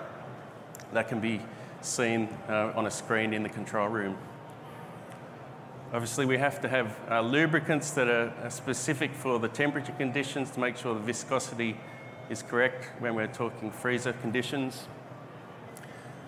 that 0.93 1.09
can 1.09 1.21
be 1.21 1.41
seen 1.81 2.29
uh, 2.49 2.73
on 2.75 2.87
a 2.87 2.91
screen 2.91 3.33
in 3.33 3.43
the 3.43 3.49
control 3.49 3.89
room. 3.89 4.17
Obviously, 5.93 6.27
we 6.27 6.37
have 6.37 6.61
to 6.61 6.69
have 6.69 6.99
uh, 7.09 7.21
lubricants 7.21 7.93
that 7.93 8.09
are, 8.09 8.33
are 8.43 8.51
specific 8.51 9.15
for 9.15 9.39
the 9.39 9.49
temperature 9.49 9.93
conditions 9.93 10.51
to 10.51 10.61
make 10.61 10.77
sure 10.77 10.95
the 10.95 11.01
viscosity 11.01 11.77
is 12.29 12.43
correct 12.43 12.91
when 12.99 13.15
we're 13.15 13.29
talking 13.29 13.71
freezer 13.71 14.13
conditions. 14.13 14.89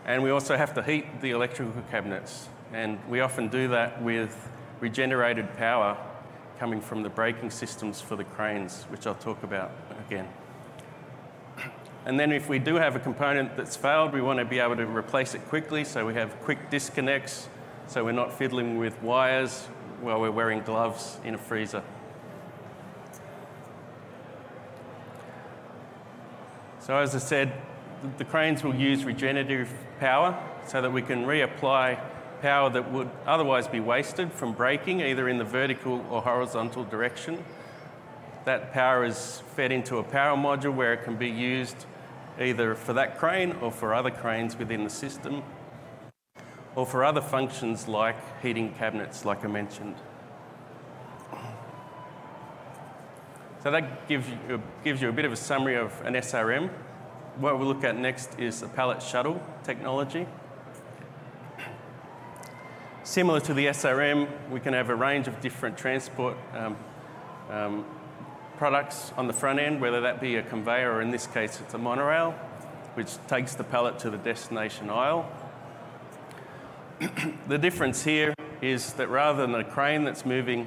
And 0.06 0.22
we 0.22 0.30
also 0.30 0.56
have 0.56 0.74
to 0.74 0.82
heat 0.82 1.20
the 1.20 1.32
electrical 1.32 1.82
cabinets. 1.90 2.48
And 2.72 2.98
we 3.08 3.20
often 3.20 3.48
do 3.48 3.68
that 3.68 4.00
with 4.02 4.48
regenerated 4.80 5.56
power 5.56 5.96
coming 6.58 6.80
from 6.80 7.02
the 7.02 7.08
braking 7.08 7.50
systems 7.50 8.00
for 8.00 8.16
the 8.16 8.24
cranes, 8.24 8.84
which 8.84 9.06
I'll 9.06 9.14
talk 9.14 9.42
about 9.42 9.72
again. 10.06 10.28
And 12.08 12.18
then 12.18 12.32
if 12.32 12.48
we 12.48 12.58
do 12.58 12.76
have 12.76 12.96
a 12.96 12.98
component 12.98 13.54
that's 13.54 13.76
failed, 13.76 14.14
we 14.14 14.22
want 14.22 14.38
to 14.38 14.46
be 14.46 14.60
able 14.60 14.76
to 14.76 14.86
replace 14.86 15.34
it 15.34 15.46
quickly, 15.48 15.84
so 15.84 16.06
we 16.06 16.14
have 16.14 16.40
quick 16.40 16.70
disconnects, 16.70 17.50
so 17.86 18.02
we're 18.02 18.12
not 18.12 18.32
fiddling 18.32 18.78
with 18.78 19.00
wires 19.02 19.66
while 20.00 20.18
we're 20.18 20.30
wearing 20.30 20.62
gloves 20.62 21.18
in 21.22 21.34
a 21.34 21.38
freezer. 21.38 21.82
So 26.80 26.96
as 26.96 27.14
I 27.14 27.18
said, 27.18 27.52
the 28.16 28.24
cranes 28.24 28.64
will 28.64 28.74
use 28.74 29.04
regenerative 29.04 29.70
power 30.00 30.42
so 30.66 30.80
that 30.80 30.90
we 30.90 31.02
can 31.02 31.26
reapply 31.26 32.00
power 32.40 32.70
that 32.70 32.90
would 32.90 33.10
otherwise 33.26 33.68
be 33.68 33.80
wasted 33.80 34.32
from 34.32 34.54
braking, 34.54 35.02
either 35.02 35.28
in 35.28 35.36
the 35.36 35.44
vertical 35.44 36.02
or 36.08 36.22
horizontal 36.22 36.84
direction. 36.84 37.44
That 38.46 38.72
power 38.72 39.04
is 39.04 39.42
fed 39.56 39.72
into 39.72 39.98
a 39.98 40.02
power 40.02 40.38
module 40.38 40.72
where 40.72 40.94
it 40.94 41.04
can 41.04 41.16
be 41.16 41.28
used 41.28 41.84
either 42.40 42.74
for 42.74 42.92
that 42.92 43.18
crane 43.18 43.52
or 43.60 43.70
for 43.72 43.94
other 43.94 44.10
cranes 44.10 44.56
within 44.56 44.84
the 44.84 44.90
system, 44.90 45.42
or 46.74 46.86
for 46.86 47.04
other 47.04 47.20
functions 47.20 47.88
like 47.88 48.16
heating 48.40 48.72
cabinets, 48.74 49.24
like 49.24 49.44
I 49.44 49.48
mentioned. 49.48 49.96
So 53.62 53.72
that 53.72 54.06
gives 54.06 54.28
you, 54.28 54.62
gives 54.84 55.02
you 55.02 55.08
a 55.08 55.12
bit 55.12 55.24
of 55.24 55.32
a 55.32 55.36
summary 55.36 55.76
of 55.76 56.00
an 56.04 56.14
SRM. 56.14 56.70
What 57.38 57.58
we'll 57.58 57.66
look 57.66 57.82
at 57.82 57.96
next 57.96 58.38
is 58.38 58.62
a 58.62 58.68
pallet 58.68 59.02
shuttle 59.02 59.42
technology. 59.64 60.26
Similar 63.02 63.40
to 63.40 63.54
the 63.54 63.66
SRM, 63.66 64.28
we 64.50 64.60
can 64.60 64.74
have 64.74 64.90
a 64.90 64.94
range 64.94 65.26
of 65.28 65.40
different 65.40 65.76
transport 65.76 66.36
um, 66.54 66.76
um, 67.50 67.84
products 68.58 69.12
on 69.16 69.28
the 69.28 69.32
front 69.32 69.60
end, 69.60 69.80
whether 69.80 70.00
that 70.00 70.20
be 70.20 70.34
a 70.34 70.42
conveyor 70.42 70.92
or 70.92 71.00
in 71.00 71.10
this 71.10 71.28
case 71.28 71.60
it's 71.60 71.74
a 71.74 71.78
monorail, 71.78 72.32
which 72.94 73.16
takes 73.28 73.54
the 73.54 73.62
pallet 73.62 73.98
to 74.00 74.10
the 74.10 74.18
destination 74.18 74.90
aisle. 74.90 75.30
the 77.48 77.56
difference 77.56 78.02
here 78.02 78.34
is 78.60 78.94
that 78.94 79.08
rather 79.08 79.46
than 79.46 79.54
a 79.54 79.62
crane 79.62 80.02
that's 80.02 80.26
moving 80.26 80.66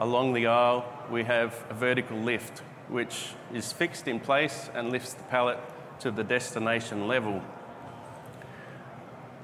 along 0.00 0.32
the 0.32 0.46
aisle, 0.46 0.90
we 1.10 1.24
have 1.24 1.62
a 1.68 1.74
vertical 1.74 2.16
lift, 2.16 2.60
which 2.88 3.34
is 3.52 3.70
fixed 3.70 4.08
in 4.08 4.18
place 4.18 4.70
and 4.74 4.90
lifts 4.90 5.12
the 5.12 5.22
pallet 5.24 5.58
to 6.00 6.10
the 6.10 6.24
destination 6.24 7.06
level. 7.06 7.42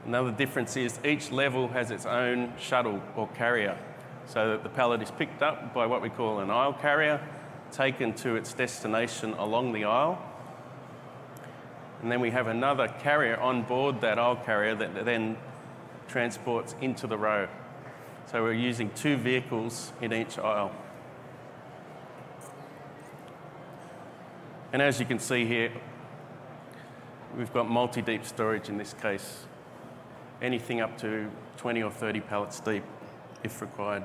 Another 0.06 0.32
difference 0.32 0.76
is 0.78 0.98
each 1.04 1.30
level 1.30 1.68
has 1.68 1.90
its 1.90 2.06
own 2.06 2.54
shuttle 2.58 3.02
or 3.16 3.28
carrier, 3.28 3.78
so 4.26 4.52
that 4.52 4.62
the 4.62 4.70
pallet 4.70 5.02
is 5.02 5.10
picked 5.10 5.42
up 5.42 5.74
by 5.74 5.84
what 5.84 6.00
we 6.00 6.08
call 6.08 6.40
an 6.40 6.50
aisle 6.50 6.72
carrier, 6.72 7.20
taken 7.72 8.14
to 8.14 8.36
its 8.36 8.52
destination 8.52 9.32
along 9.34 9.72
the 9.72 9.84
aisle. 9.84 10.22
And 12.02 12.10
then 12.10 12.20
we 12.20 12.30
have 12.30 12.46
another 12.46 12.88
carrier 12.88 13.36
on 13.38 13.62
board 13.62 14.00
that 14.00 14.18
aisle 14.18 14.36
carrier 14.36 14.74
that 14.74 15.04
then 15.04 15.36
transports 16.08 16.74
into 16.80 17.06
the 17.06 17.16
row. 17.16 17.48
So 18.30 18.42
we're 18.42 18.52
using 18.52 18.90
two 18.90 19.16
vehicles 19.16 19.92
in 20.00 20.12
each 20.12 20.38
aisle. 20.38 20.72
And 24.72 24.80
as 24.80 25.00
you 25.00 25.06
can 25.06 25.18
see 25.18 25.46
here, 25.46 25.72
we've 27.36 27.52
got 27.52 27.68
multi-deep 27.68 28.24
storage 28.24 28.68
in 28.68 28.78
this 28.78 28.94
case 28.94 29.46
anything 30.42 30.80
up 30.80 30.98
to 30.98 31.30
20 31.56 31.82
or 31.82 31.90
30 31.90 32.20
pallets 32.20 32.60
deep 32.60 32.82
if 33.44 33.62
required. 33.62 34.02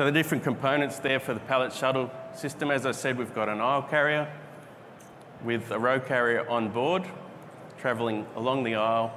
So 0.00 0.06
the 0.06 0.12
different 0.12 0.44
components 0.44 0.98
there 0.98 1.20
for 1.20 1.34
the 1.34 1.40
pallet 1.40 1.74
shuttle 1.74 2.10
system, 2.34 2.70
as 2.70 2.86
I 2.86 2.92
said, 2.92 3.18
we've 3.18 3.34
got 3.34 3.50
an 3.50 3.60
aisle 3.60 3.82
carrier 3.82 4.32
with 5.44 5.70
a 5.70 5.78
row 5.78 6.00
carrier 6.00 6.48
on 6.48 6.70
board, 6.70 7.04
travelling 7.76 8.24
along 8.34 8.64
the 8.64 8.76
aisle, 8.76 9.12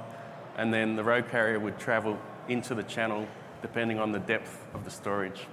and 0.58 0.74
then 0.74 0.94
the 0.94 1.02
row 1.02 1.22
carrier 1.22 1.58
would 1.58 1.78
travel 1.78 2.18
into 2.50 2.74
the 2.74 2.82
channel 2.82 3.26
depending 3.62 3.98
on 3.98 4.12
the 4.12 4.18
depth 4.18 4.62
of 4.74 4.84
the 4.84 4.90
storage. 4.90 5.46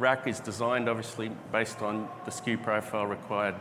Rack 0.00 0.26
is 0.26 0.40
designed 0.40 0.88
obviously 0.88 1.30
based 1.52 1.80
on 1.80 2.08
the 2.24 2.32
SKU 2.32 2.60
profile 2.60 3.06
required. 3.06 3.54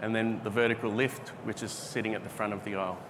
And 0.00 0.14
then 0.14 0.40
the 0.44 0.50
vertical 0.50 0.92
lift, 0.92 1.30
which 1.42 1.64
is 1.64 1.72
sitting 1.72 2.14
at 2.14 2.22
the 2.22 2.30
front 2.30 2.52
of 2.52 2.64
the 2.64 2.76
aisle. 2.76 3.00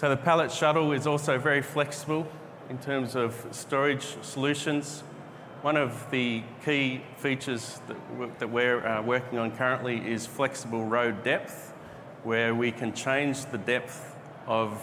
So 0.00 0.08
the 0.08 0.16
pallet 0.16 0.50
shuttle 0.50 0.92
is 0.92 1.06
also 1.06 1.38
very 1.38 1.60
flexible 1.60 2.26
in 2.70 2.78
terms 2.78 3.14
of 3.14 3.46
storage 3.50 4.16
solutions. 4.22 5.04
One 5.60 5.76
of 5.76 6.10
the 6.10 6.42
key 6.64 7.02
features 7.18 7.82
that, 8.38 8.48
we're 8.48 8.86
uh, 8.86 9.02
working 9.02 9.38
on 9.38 9.54
currently 9.54 9.98
is 9.98 10.26
flexible 10.26 10.86
row 10.86 11.12
depth, 11.12 11.74
where 12.22 12.54
we 12.54 12.72
can 12.72 12.94
change 12.94 13.44
the 13.44 13.58
depth 13.58 14.16
of 14.46 14.82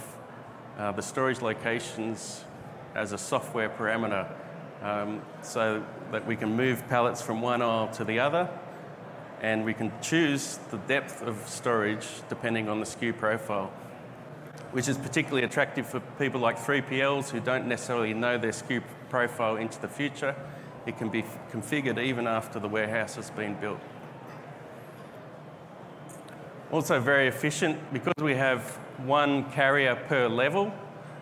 uh, 0.77 0.91
the 0.91 1.01
storage 1.01 1.41
locations 1.41 2.45
as 2.93 3.11
a 3.11 3.17
software 3.17 3.71
parameter 3.71 4.31
um, 4.83 5.23
so 5.41 5.83
that 6.11 6.27
we 6.27 6.35
can 6.35 6.55
move 6.55 6.87
pallets 6.89 7.23
from 7.23 7.41
one 7.41 7.63
aisle 7.63 7.87
to 7.87 8.03
the 8.03 8.19
other 8.19 8.47
and 9.41 9.65
we 9.65 9.73
can 9.73 9.91
choose 9.99 10.59
the 10.69 10.77
depth 10.77 11.23
of 11.23 11.37
storage 11.47 12.05
depending 12.29 12.69
on 12.69 12.79
the 12.79 12.85
SKU 12.85 13.17
profile, 13.17 13.71
which 14.71 14.87
is 14.87 14.97
particularly 14.97 15.43
attractive 15.43 15.87
for 15.87 15.99
people 16.19 16.41
like 16.41 16.57
3PLs 16.57 17.29
who 17.29 17.39
don't 17.39 17.67
necessarily 17.67 18.13
know 18.13 18.37
their 18.37 18.51
SKU 18.51 18.83
profile 19.09 19.55
into 19.55 19.79
the 19.79 19.87
future. 19.87 20.35
It 20.85 20.97
can 20.97 21.09
be 21.09 21.23
configured 21.51 22.01
even 22.01 22.27
after 22.27 22.59
the 22.59 22.67
warehouse 22.67 23.15
has 23.15 23.29
been 23.29 23.55
built. 23.55 23.79
Also 26.71 26.99
very 26.99 27.27
efficient 27.27 27.79
because 27.93 28.13
we 28.21 28.35
have 28.35 28.61
one 29.05 29.49
carrier 29.51 29.95
per 29.95 30.27
level, 30.27 30.73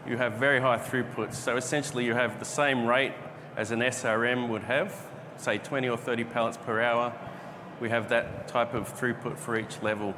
you 0.08 0.18
have 0.18 0.34
very 0.34 0.60
high 0.60 0.78
throughputs. 0.78 1.36
So 1.36 1.58
essentially 1.58 2.06
you 2.06 2.14
have 2.14 2.40
the 2.40 2.46
same 2.46 2.86
rate 2.86 3.14
as 3.56 3.72
an 3.72 3.80
SRM 3.80 4.50
would 4.50 4.64
have, 4.64 4.94
say 5.38 5.58
20 5.58 5.90
or 5.90 5.98
30 5.98 6.24
pallets 6.26 6.58
per 6.58 6.82
hour, 6.82 7.14
we 7.80 7.90
have 7.90 8.10
that 8.10 8.48
type 8.48 8.74
of 8.74 8.94
throughput 9.00 9.38
for 9.38 9.58
each 9.58 9.82
level. 9.82 10.16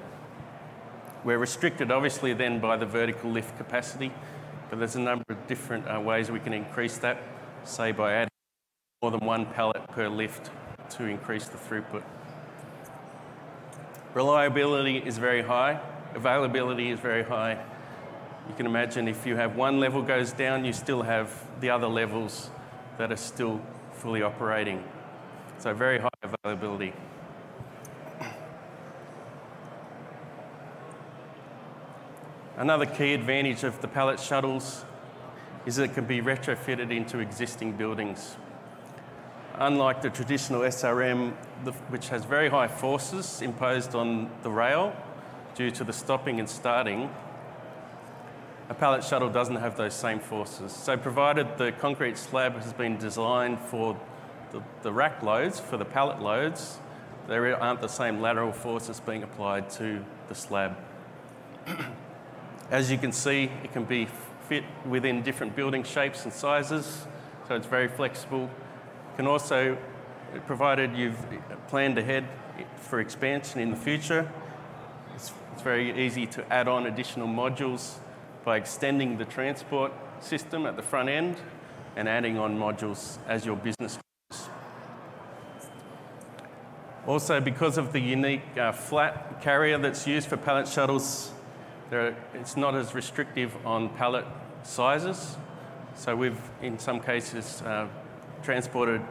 We're 1.24 1.40
restricted 1.40 1.92
obviously 1.92 2.34
then 2.34 2.60
by 2.60 2.78
the 2.78 2.86
vertical 2.86 3.32
lift 3.32 3.58
capacity, 3.58 4.12
but 4.70 4.80
there's 4.80 4.96
a 4.96 5.02
number 5.02 5.26
of 5.30 5.48
different 5.48 5.86
uh, 5.88 6.00
ways 6.00 6.30
we 6.32 6.40
can 6.40 6.54
increase 6.54 6.98
that, 7.00 7.18
say 7.64 7.92
by 7.92 8.14
adding 8.14 8.32
more 9.02 9.12
than 9.12 9.26
one 9.26 9.46
pallet 9.46 9.86
per 9.90 10.08
lift 10.08 10.52
to 10.92 11.06
increase 11.06 11.48
the 11.48 11.58
throughput. 11.58 12.04
Reliability 14.14 14.98
is 14.98 15.18
very 15.18 15.42
high, 15.42 15.80
availability 16.16 16.92
is 16.92 17.00
very 17.00 17.24
high. 17.24 17.54
You 18.48 18.56
can 18.56 18.66
imagine 18.66 19.08
if 19.08 19.26
you 19.26 19.36
have 19.36 19.56
one 19.56 19.80
level 19.80 20.02
goes 20.02 20.32
down, 20.32 20.66
you 20.66 20.74
still 20.74 21.02
have 21.02 21.30
the 21.60 21.70
other 21.70 21.88
levels 21.88 22.50
that 22.98 23.12
are 23.12 23.18
still 23.18 23.62
fully 23.94 24.22
operating. 24.22 24.84
So 25.60 25.74
very 25.74 26.00
high 26.00 26.10
availability. 26.24 26.94
Another 32.58 32.88
key 32.88 33.14
advantage 33.14 33.64
of 33.64 33.80
the 33.82 33.88
pallet 33.88 34.20
shuttles 34.20 34.84
is 35.68 35.76
that 35.76 35.84
it 35.84 35.94
can 35.94 36.06
be 36.06 36.22
retrofitted 36.22 36.92
into 36.92 37.20
existing 37.20 37.74
buildings. 37.74 38.36
Unlike 39.60 40.02
the 40.02 40.10
traditional 40.10 40.62
SRM, 40.62 41.34
which 41.90 42.10
has 42.10 42.26
very 42.26 42.50
high 42.50 42.68
forces 42.68 43.44
imposed 43.44 43.94
on 43.94 44.32
the 44.42 44.50
rail 44.50 44.96
due 45.54 45.70
to 45.70 45.84
the 45.84 45.94
stopping 45.94 46.40
and 46.40 46.50
starting, 46.50 47.12
a 48.70 48.74
pallet 48.74 49.04
shuttle 49.04 49.30
doesn't 49.30 49.58
have 49.58 49.78
those 49.78 49.94
same 49.94 50.20
forces. 50.20 50.72
So 50.72 50.98
provided 50.98 51.60
the 51.60 51.72
concrete 51.74 52.18
slab 52.18 52.56
has 52.56 52.74
been 52.74 52.98
designed 52.98 53.60
for 53.60 53.96
the, 54.52 54.64
the 54.82 54.92
rack 54.92 55.22
loads, 55.22 55.60
for 55.60 55.78
the 55.78 55.86
pallet 55.86 56.22
loads, 56.22 56.80
there 57.28 57.62
aren't 57.62 57.82
the 57.82 57.88
same 57.88 58.20
lateral 58.20 58.52
forces 58.52 59.00
being 59.00 59.22
applied 59.22 59.70
to 59.72 60.04
the 60.28 60.34
slab. 60.34 60.76
As 62.70 62.92
you 62.92 62.98
can 62.98 63.14
see, 63.14 63.50
it 63.64 63.72
can 63.72 63.86
be 63.86 64.10
fit 64.50 64.66
within 64.86 65.24
different 65.24 65.56
building 65.56 65.84
shapes 65.84 66.26
and 66.26 66.34
sizes, 66.34 67.08
so 67.48 67.56
it's 67.56 67.66
very 67.66 67.88
flexible. 67.88 68.50
Can 69.16 69.26
also, 69.26 69.78
provided 70.46 70.94
you've 70.94 71.18
planned 71.70 71.98
ahead 71.98 72.28
for 72.76 73.00
expansion 73.00 73.62
in 73.62 73.72
the 73.72 73.78
future, 73.78 74.30
it's, 75.16 75.32
it's 75.54 75.62
very 75.62 76.06
easy 76.06 76.28
to 76.28 76.54
add 76.54 76.68
on 76.68 76.88
additional 76.88 77.28
modules 77.28 78.00
by 78.44 78.58
extending 78.58 79.18
the 79.18 79.26
transport 79.26 79.94
system 80.20 80.66
at 80.66 80.76
the 80.76 80.82
front 80.82 81.08
end 81.08 81.38
and 81.96 82.10
adding 82.10 82.38
on 82.38 82.58
modules 82.58 83.18
as 83.28 83.46
your 83.46 83.56
business 83.56 83.98
grows. 84.30 84.50
Also, 87.08 87.40
because 87.40 87.78
of 87.78 87.94
the 87.94 88.00
unique 88.00 88.58
uh, 88.58 88.74
flat 88.74 89.42
carrier 89.42 89.78
that's 89.78 90.06
used 90.06 90.28
for 90.28 90.36
pallet 90.36 90.68
shuttles, 90.68 91.32
are, 91.92 92.16
it's 92.34 92.58
not 92.58 92.76
as 92.76 92.94
restrictive 92.94 93.56
on 93.66 93.90
pallet 93.90 94.26
sizes. 94.64 95.38
So 95.96 96.16
we've, 96.16 96.40
in 96.62 96.78
some 96.80 97.00
cases, 97.00 97.62
uh, 97.64 97.88
transported 98.44 99.02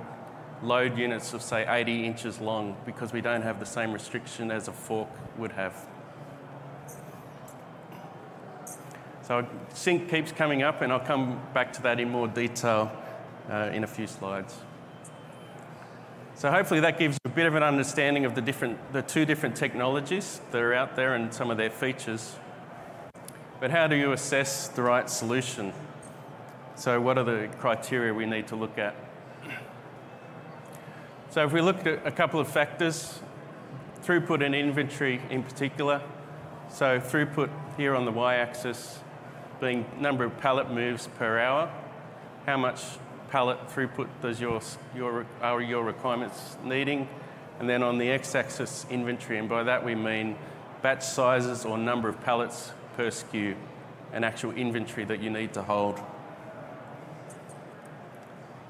load 0.62 0.96
units 0.96 1.32
of, 1.32 1.42
say, 1.42 1.66
80 1.68 2.04
inches 2.04 2.40
long 2.40 2.76
because 2.86 3.12
we 3.12 3.20
don't 3.20 3.42
have 3.42 3.60
the 3.60 3.66
same 3.66 3.92
restriction 3.92 4.50
as 4.50 4.68
a 4.68 4.72
fork 4.72 5.08
would 5.38 5.52
have. 5.52 5.74
So 9.22 9.44
sync 9.74 10.08
keeps 10.08 10.30
coming 10.30 10.62
up, 10.62 10.82
and 10.82 10.92
I'll 10.92 11.00
come 11.00 11.40
back 11.52 11.72
to 11.74 11.82
that 11.82 11.98
in 11.98 12.10
more 12.10 12.28
detail 12.28 12.92
uh, 13.50 13.70
in 13.72 13.82
a 13.82 13.86
few 13.86 14.06
slides. 14.06 14.54
So 16.36 16.50
hopefully 16.50 16.80
that 16.80 16.98
gives 16.98 17.18
a 17.24 17.28
bit 17.30 17.46
of 17.46 17.54
an 17.54 17.62
understanding 17.62 18.24
of 18.24 18.34
the, 18.34 18.42
different, 18.42 18.92
the 18.92 19.02
two 19.02 19.24
different 19.24 19.56
technologies 19.56 20.40
that 20.52 20.60
are 20.60 20.74
out 20.74 20.94
there 20.94 21.14
and 21.14 21.32
some 21.32 21.50
of 21.50 21.56
their 21.56 21.70
features. 21.70 22.36
But 23.58 23.70
how 23.70 23.86
do 23.86 23.96
you 23.96 24.12
assess 24.12 24.68
the 24.68 24.82
right 24.82 25.08
solution? 25.08 25.72
So, 26.74 27.00
what 27.00 27.16
are 27.16 27.24
the 27.24 27.48
criteria 27.58 28.12
we 28.12 28.26
need 28.26 28.48
to 28.48 28.56
look 28.56 28.76
at? 28.76 28.94
So, 31.30 31.44
if 31.44 31.52
we 31.52 31.62
look 31.62 31.86
at 31.86 32.06
a 32.06 32.10
couple 32.10 32.38
of 32.38 32.48
factors, 32.48 33.18
throughput 34.02 34.44
and 34.44 34.54
inventory 34.54 35.20
in 35.30 35.42
particular. 35.42 36.02
So, 36.68 37.00
throughput 37.00 37.48
here 37.76 37.94
on 37.94 38.04
the 38.04 38.12
y 38.12 38.36
axis 38.36 39.00
being 39.58 39.86
number 39.98 40.24
of 40.24 40.38
pallet 40.38 40.70
moves 40.70 41.08
per 41.18 41.38
hour. 41.38 41.72
How 42.44 42.58
much 42.58 42.82
pallet 43.30 43.58
throughput 43.68 44.08
does 44.20 44.38
your, 44.38 44.60
your, 44.94 45.26
are 45.40 45.62
your 45.62 45.82
requirements 45.82 46.58
needing? 46.62 47.08
And 47.58 47.68
then 47.68 47.82
on 47.82 47.96
the 47.96 48.10
x 48.10 48.34
axis, 48.34 48.84
inventory, 48.90 49.38
and 49.38 49.48
by 49.48 49.62
that 49.62 49.82
we 49.82 49.94
mean 49.94 50.36
batch 50.82 51.02
sizes 51.02 51.64
or 51.64 51.78
number 51.78 52.08
of 52.08 52.22
pallets 52.22 52.72
per 52.96 53.08
SKU, 53.08 53.54
an 54.12 54.24
actual 54.24 54.52
inventory 54.52 55.04
that 55.04 55.22
you 55.22 55.30
need 55.30 55.52
to 55.52 55.62
hold. 55.62 56.00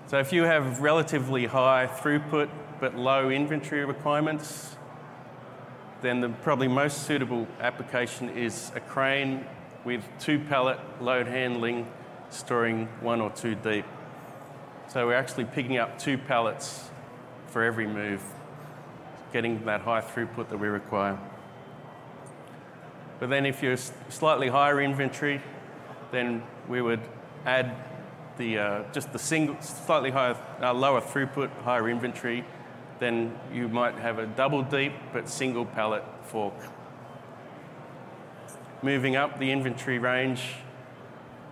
So 0.09 0.19
if 0.19 0.33
you 0.33 0.43
have 0.43 0.81
relatively 0.81 1.47
high 1.47 1.87
throughput 1.87 2.49
but 2.81 2.97
low 2.97 3.31
inventory 3.31 3.85
requirements, 3.85 4.77
then 6.03 6.21
the 6.21 6.29
probably 6.29 6.69
most 6.69 7.05
suitable 7.05 7.47
application 7.61 8.29
is 8.31 8.71
a 8.75 8.81
crane 8.81 9.47
with 9.85 10.05
two 10.21 10.39
pallet 10.39 10.79
load 11.01 11.27
handling 11.27 11.91
storing 12.31 12.87
one 13.01 13.21
or 13.21 13.31
two 13.31 13.55
deep. 13.55 13.85
So 14.89 15.07
we're 15.07 15.15
actually 15.15 15.45
picking 15.45 15.79
up 15.79 15.99
two 15.99 16.19
pallets 16.19 16.91
for 17.49 17.63
every 17.63 17.87
move, 17.87 18.23
getting 19.33 19.65
that 19.65 19.81
high 19.81 20.01
throughput 20.01 20.49
that 20.51 20.59
we 20.59 20.69
require. 20.69 21.19
But 23.19 23.31
then 23.31 23.47
if 23.47 23.63
you're 23.63 23.79
slightly 24.09 24.49
higher 24.49 24.81
inventory, 24.81 25.41
then 26.11 26.43
we 26.69 26.83
would 26.83 27.01
add 27.45 27.75
the, 28.37 28.59
uh, 28.59 28.83
just 28.93 29.13
the 29.13 29.19
single, 29.19 29.57
slightly 29.61 30.11
higher, 30.11 30.37
uh, 30.61 30.75
lower 30.75 31.01
throughput, 31.01 31.51
higher 31.63 31.89
inventory, 31.89 32.45
then 32.99 33.39
you 33.53 33.69
might 33.69 33.95
have 33.95 34.19
a 34.19 34.27
double 34.27 34.63
deep 34.63 34.93
but 35.13 35.29
single 35.29 35.65
pallet 35.65 36.05
fork. 36.23 36.55
Moving 38.83 39.17
up 39.17 39.39
the 39.39 39.51
inventory 39.51 39.99
range, 39.99 40.57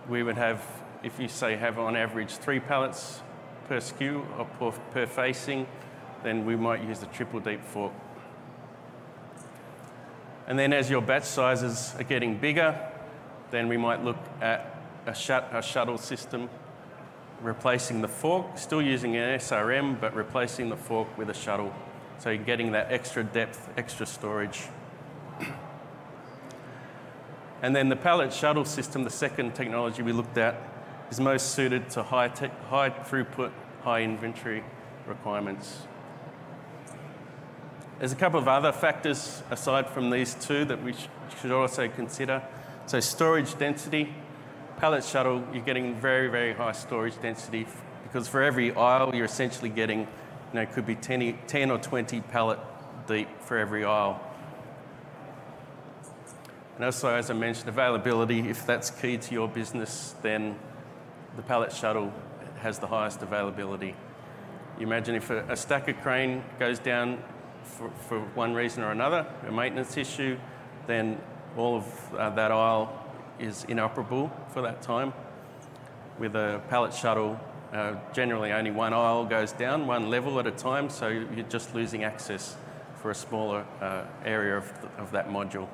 we 0.07 0.21
would 0.21 0.37
have, 0.37 0.63
if 1.03 1.19
you 1.19 1.27
say 1.27 1.55
have 1.55 1.79
on 1.79 1.95
average 1.95 2.37
three 2.37 2.59
pallets 2.59 3.21
per 3.67 3.77
SKU 3.77 4.23
or 4.37 4.45
per, 4.45 4.79
per 4.91 5.05
facing, 5.07 5.65
then 6.23 6.45
we 6.45 6.55
might 6.55 6.83
use 6.83 6.99
the 6.99 7.07
triple 7.07 7.39
deep 7.39 7.63
fork. 7.63 7.93
And 10.47 10.59
then 10.59 10.73
as 10.73 10.89
your 10.89 11.01
batch 11.01 11.23
sizes 11.23 11.95
are 11.97 12.03
getting 12.03 12.37
bigger, 12.37 12.77
then 13.51 13.67
we 13.67 13.77
might 13.77 14.03
look 14.03 14.17
at 14.41 14.75
a, 15.05 15.13
shut, 15.15 15.49
a 15.53 15.61
shuttle 15.61 15.97
system 15.97 16.49
replacing 17.41 18.01
the 18.01 18.07
fork, 18.07 18.57
still 18.57 18.81
using 18.81 19.15
an 19.15 19.39
SRM, 19.39 19.99
but 19.99 20.15
replacing 20.15 20.69
the 20.69 20.75
fork 20.75 21.17
with 21.17 21.29
a 21.29 21.33
shuttle. 21.33 21.73
So 22.17 22.29
you're 22.29 22.43
getting 22.43 22.71
that 22.71 22.91
extra 22.91 23.23
depth, 23.23 23.69
extra 23.77 24.05
storage. 24.05 24.63
and 27.61 27.75
then 27.75 27.89
the 27.89 27.95
pallet 27.95 28.31
shuttle 28.31 28.65
system, 28.65 29.03
the 29.03 29.09
second 29.09 29.53
technology 29.53 30.01
we 30.01 30.11
looked 30.11 30.37
at, 30.37 30.55
is 31.11 31.19
most 31.19 31.53
suited 31.53 31.89
to 31.91 32.03
high, 32.03 32.29
high 32.69 32.89
throughput, 32.89 33.51
high 33.83 34.01
inventory 34.01 34.63
requirements. 35.05 35.81
There's 37.99 38.11
a 38.11 38.17
couple 38.17 38.39
of 38.39 38.47
other 38.49 38.73
factors 38.73 39.41
aside 39.49 39.89
from 39.89 40.09
these 40.09 40.33
two 40.33 40.65
that 40.65 40.83
we 40.83 40.91
sh 40.93 41.07
should 41.39 41.51
also 41.51 41.87
consider. 41.87 42.43
So 42.87 42.99
storage 42.99 43.57
density, 43.57 44.13
pallet 44.77 45.03
shuttle, 45.03 45.41
you're 45.53 45.63
getting 45.63 45.95
very, 45.95 46.27
very 46.27 46.53
high 46.53 46.73
storage 46.73 47.19
density 47.21 47.65
because 48.03 48.27
for 48.27 48.43
every 48.43 48.75
aisle, 48.75 49.15
you're 49.15 49.25
essentially 49.25 49.69
getting, 49.69 50.01
you 50.01 50.07
know, 50.53 50.61
it 50.61 50.73
could 50.73 50.85
be 50.85 50.95
10, 50.95 51.39
10 51.47 51.71
or 51.71 51.77
20 51.77 52.19
pallet 52.21 52.59
deep 53.07 53.29
for 53.39 53.57
every 53.57 53.85
aisle. 53.85 54.19
And 56.75 56.83
also, 56.83 57.07
as 57.15 57.29
I 57.29 57.33
mentioned, 57.33 57.69
availability, 57.69 58.49
if 58.49 58.65
that's 58.65 58.89
key 58.89 59.17
to 59.17 59.33
your 59.33 59.47
business, 59.47 60.15
then 60.21 60.59
the 61.37 61.41
pallet 61.41 61.71
shuttle 61.71 62.13
has 62.57 62.79
the 62.79 62.87
highest 62.87 63.21
availability. 63.21 63.95
You 64.77 64.85
imagine 64.85 65.15
if 65.15 65.29
a, 65.29 65.45
a 65.49 65.55
stacker 65.55 65.93
crane 65.93 66.43
goes 66.59 66.79
down 66.79 67.23
for, 67.65 67.89
for, 68.07 68.19
one 68.35 68.53
reason 68.53 68.83
or 68.83 68.91
another, 68.91 69.25
a 69.47 69.51
maintenance 69.51 69.97
issue, 69.97 70.37
then 70.87 71.19
all 71.57 71.75
of 71.75 72.13
uh, 72.13 72.29
that 72.31 72.51
aisle 72.51 73.05
is 73.39 73.65
inoperable 73.65 74.31
for 74.53 74.61
that 74.61 74.81
time. 74.81 75.13
With 76.17 76.35
a 76.35 76.61
pallet 76.69 76.93
shuttle, 76.93 77.39
uh, 77.73 77.95
generally 78.13 78.51
only 78.51 78.71
one 78.71 78.93
aisle 78.93 79.25
goes 79.25 79.51
down, 79.51 79.87
one 79.87 80.09
level 80.09 80.39
at 80.39 80.47
a 80.47 80.51
time, 80.51 80.89
so 80.89 81.07
you're 81.07 81.43
just 81.49 81.75
losing 81.75 82.03
access 82.03 82.55
for 83.01 83.11
a 83.11 83.15
smaller 83.15 83.65
uh, 83.81 84.03
area 84.23 84.57
of, 84.57 84.81
the, 84.81 84.87
of 85.01 85.11
that 85.11 85.29
module. 85.29 85.67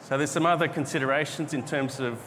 So 0.00 0.16
there's 0.16 0.30
some 0.30 0.46
other 0.46 0.68
considerations 0.68 1.52
in 1.52 1.64
terms 1.64 1.98
of 1.98 2.20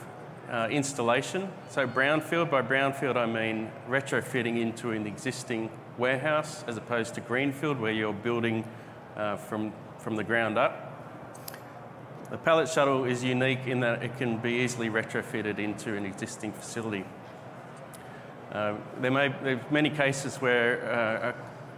uh, 0.50 0.68
installation. 0.70 1.50
So 1.70 1.88
brownfield, 1.88 2.50
by 2.50 2.62
brownfield 2.62 3.16
I 3.16 3.26
mean 3.26 3.72
retrofitting 3.88 4.60
into 4.60 4.92
an 4.92 5.06
existing 5.06 5.70
warehouse 5.98 6.64
as 6.68 6.78
opposed 6.78 7.16
to 7.16 7.22
greenfield 7.22 7.80
where 7.80 7.92
you're 7.92 8.14
building 8.14 8.66
uh, 9.16 9.36
from, 9.38 9.74
from 10.00 10.16
the 10.16 10.24
ground 10.24 10.58
up. 10.58 10.86
The 12.32 12.38
pallet 12.38 12.70
shuttle 12.70 13.06
is 13.06 13.24
unique 13.24 13.66
in 13.66 13.80
that 13.80 14.04
it 14.04 14.18
can 14.18 14.38
be 14.38 14.54
easily 14.54 14.90
retrofitted 14.90 15.58
into 15.58 15.96
an 15.96 16.06
existing 16.06 16.54
facility. 16.54 17.04
Uh, 18.52 18.76
there 19.00 19.12
may 19.12 19.30
be 19.30 19.60
many 19.72 19.90
cases 19.90 20.38
where 20.38 20.92
uh, 20.92 21.34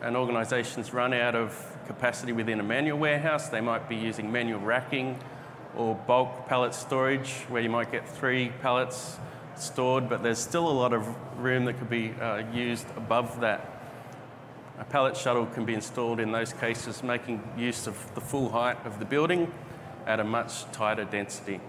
an 0.06 0.16
organisation's 0.16 0.94
run 0.94 1.14
out 1.14 1.36
of 1.36 1.78
capacity 1.88 2.32
within 2.32 2.60
a 2.60 2.64
manual 2.64 2.98
warehouse. 2.98 3.50
They 3.50 3.62
might 3.62 3.88
be 3.88 3.96
using 3.96 4.32
manual 4.32 4.60
racking 4.60 5.20
or 5.76 5.96
bulk 5.96 6.48
pallet 6.48 6.74
storage 6.74 7.32
where 7.50 7.62
you 7.62 7.70
might 7.70 7.92
get 7.92 8.08
three 8.08 8.50
pallets 8.62 9.18
stored, 9.56 10.10
but 10.10 10.24
there's 10.24 10.40
still 10.40 10.70
a 10.70 10.72
lot 10.72 10.94
of 10.94 11.08
room 11.38 11.66
that 11.66 11.78
could 11.78 11.90
be 11.90 12.12
uh, 12.22 12.44
used 12.54 12.88
above 12.98 13.40
that. 13.42 13.68
A 14.80 14.84
pallet 14.84 15.16
shuttle 15.16 15.46
can 15.46 15.66
be 15.66 15.74
installed 15.74 16.20
in 16.20 16.32
those 16.32 16.54
cases, 16.54 17.04
making 17.04 17.42
use 17.58 17.88
of 17.88 17.96
the 18.16 18.22
full 18.22 18.50
height 18.50 18.78
of 18.86 19.00
the 19.00 19.06
building 19.06 19.52
at 20.08 20.20
a 20.20 20.24
much 20.24 20.70
tighter 20.72 21.06
density. 21.06 21.60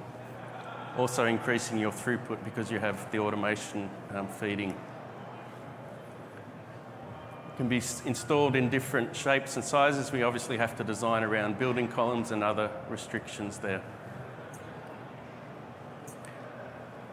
Also 0.96 1.26
increasing 1.26 1.78
your 1.78 1.92
throughput 1.92 2.42
because 2.44 2.70
you 2.70 2.78
have 2.78 3.10
the 3.12 3.18
automation 3.18 3.90
um, 4.14 4.28
feeding 4.28 4.74
can 7.56 7.68
be 7.68 7.82
installed 8.06 8.56
in 8.56 8.70
different 8.70 9.14
shapes 9.14 9.56
and 9.56 9.64
sizes. 9.64 10.10
We 10.10 10.22
obviously 10.22 10.56
have 10.58 10.76
to 10.76 10.84
design 10.84 11.22
around 11.22 11.58
building 11.58 11.88
columns 11.88 12.30
and 12.30 12.42
other 12.42 12.70
restrictions 12.88 13.58
there. 13.58 13.82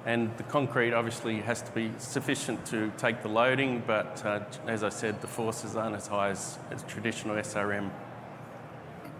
And 0.05 0.35
the 0.37 0.43
concrete 0.43 0.93
obviously 0.93 1.41
has 1.41 1.61
to 1.61 1.71
be 1.71 1.91
sufficient 1.97 2.65
to 2.67 2.91
take 2.97 3.21
the 3.21 3.27
loading, 3.27 3.83
but 3.85 4.25
uh, 4.25 4.39
as 4.65 4.83
I 4.83 4.89
said, 4.89 5.21
the 5.21 5.27
forces 5.27 5.75
aren't 5.75 5.95
as 5.95 6.07
high 6.07 6.29
as, 6.29 6.57
as 6.71 6.83
traditional 6.83 7.35
SRM. 7.35 7.91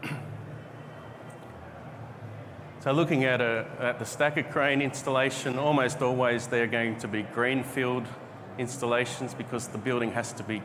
so 2.79 2.91
looking 2.93 3.25
at, 3.25 3.41
a, 3.41 3.67
at 3.79 3.99
the 3.99 4.05
stacker 4.05 4.43
crane 4.43 4.81
installation, 4.81 5.59
almost 5.59 6.01
always 6.01 6.47
they're 6.47 6.65
going 6.65 6.97
to 6.99 7.09
be 7.09 7.23
greenfield 7.23 8.07
installations 8.57 9.33
because 9.33 9.67
the 9.67 9.77
building 9.77 10.11
has 10.13 10.31
to 10.33 10.43
be 10.43 10.61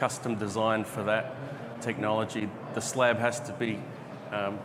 custom 0.00 0.34
designed 0.34 0.86
for 0.86 1.04
that 1.04 1.34
technology. 1.82 2.48
The 2.74 2.80
slab 2.80 3.18
has 3.18 3.38
to 3.40 3.52
be 3.52 3.78
um, 4.32 4.58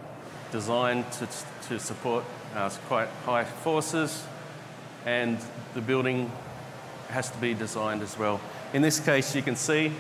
designed 0.51 1.11
to, 1.13 1.27
to 1.67 1.79
support 1.79 2.23
uh, 2.55 2.69
quite 2.87 3.09
high 3.25 3.43
forces, 3.43 4.25
and 5.05 5.37
the 5.73 5.81
building 5.81 6.31
has 7.09 7.29
to 7.29 7.37
be 7.37 7.53
designed 7.53 8.01
as 8.01 8.17
well. 8.17 8.39
In 8.73 8.81
this 8.81 8.99
case, 8.99 9.35
you 9.35 9.41
can 9.41 9.55
see 9.55 9.91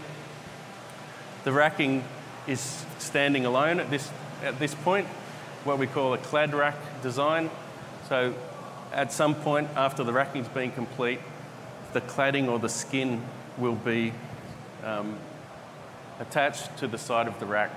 the 1.43 1.51
racking 1.51 2.03
is 2.47 2.85
standing 2.97 3.45
alone 3.45 3.79
at 3.79 3.89
this, 3.89 4.09
at 4.43 4.57
this 4.57 4.73
point, 4.73 5.05
what 5.65 5.77
we 5.77 5.87
call 5.87 6.13
a 6.13 6.17
clad 6.17 6.53
rack 6.53 6.75
design. 7.03 7.49
So 8.07 8.33
at 8.93 9.11
some 9.11 9.35
point 9.35 9.67
after 9.75 10.03
the 10.03 10.13
racking's 10.13 10.47
been 10.47 10.71
complete, 10.71 11.19
the 11.93 12.01
cladding 12.01 12.47
or 12.47 12.59
the 12.59 12.69
skin 12.69 13.23
will 13.57 13.75
be 13.75 14.13
um, 14.83 15.17
attached 16.19 16.77
to 16.77 16.87
the 16.87 16.97
side 16.97 17.27
of 17.27 17.39
the 17.39 17.45
rack. 17.45 17.71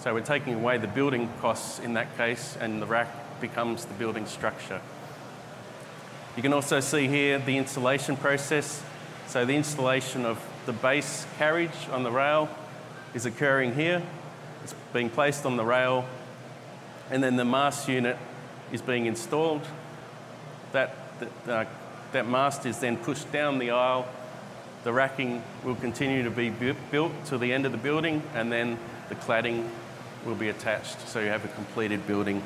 So 0.00 0.12
we're 0.14 0.20
taking 0.20 0.54
away 0.54 0.78
the 0.78 0.88
building 0.88 1.30
costs 1.40 1.78
in 1.78 1.94
that 1.94 2.16
case, 2.16 2.56
and 2.60 2.82
the 2.82 2.86
rack 2.86 3.08
becomes 3.40 3.84
the 3.84 3.94
building 3.94 4.26
structure. 4.26 4.80
You 6.36 6.42
can 6.42 6.52
also 6.52 6.80
see 6.80 7.08
here 7.08 7.38
the 7.38 7.56
installation 7.56 8.16
process. 8.16 8.82
So 9.26 9.44
the 9.44 9.54
installation 9.54 10.24
of 10.24 10.38
the 10.66 10.72
base 10.72 11.26
carriage 11.38 11.88
on 11.90 12.02
the 12.02 12.10
rail 12.10 12.48
is 13.14 13.26
occurring 13.26 13.74
here. 13.74 14.02
It's 14.64 14.74
being 14.92 15.10
placed 15.10 15.44
on 15.46 15.56
the 15.56 15.64
rail, 15.64 16.04
and 17.10 17.22
then 17.22 17.36
the 17.36 17.44
mast 17.44 17.88
unit 17.88 18.16
is 18.72 18.80
being 18.80 19.06
installed. 19.06 19.62
That, 20.72 20.94
that, 21.20 21.48
uh, 21.48 21.64
that 22.12 22.26
mast 22.28 22.64
is 22.66 22.78
then 22.78 22.96
pushed 22.96 23.30
down 23.30 23.58
the 23.58 23.70
aisle 23.70 24.08
the 24.84 24.92
racking 24.92 25.42
will 25.64 25.76
continue 25.76 26.22
to 26.22 26.30
be 26.30 26.50
built 26.50 27.12
to 27.26 27.38
the 27.38 27.52
end 27.52 27.66
of 27.66 27.72
the 27.72 27.78
building 27.78 28.22
and 28.34 28.50
then 28.50 28.78
the 29.08 29.14
cladding 29.14 29.68
will 30.24 30.34
be 30.34 30.48
attached 30.48 31.08
so 31.08 31.20
you 31.20 31.28
have 31.28 31.44
a 31.44 31.48
completed 31.48 32.06
building. 32.06 32.42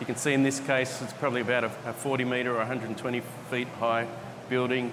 You 0.00 0.06
can 0.06 0.16
see 0.16 0.32
in 0.32 0.42
this 0.42 0.58
case 0.58 1.00
it's 1.00 1.12
probably 1.12 1.42
about 1.42 1.64
a, 1.64 1.68
40 1.68 2.24
metre 2.24 2.52
or 2.52 2.58
120 2.58 3.20
feet 3.50 3.68
high 3.78 4.06
building 4.48 4.92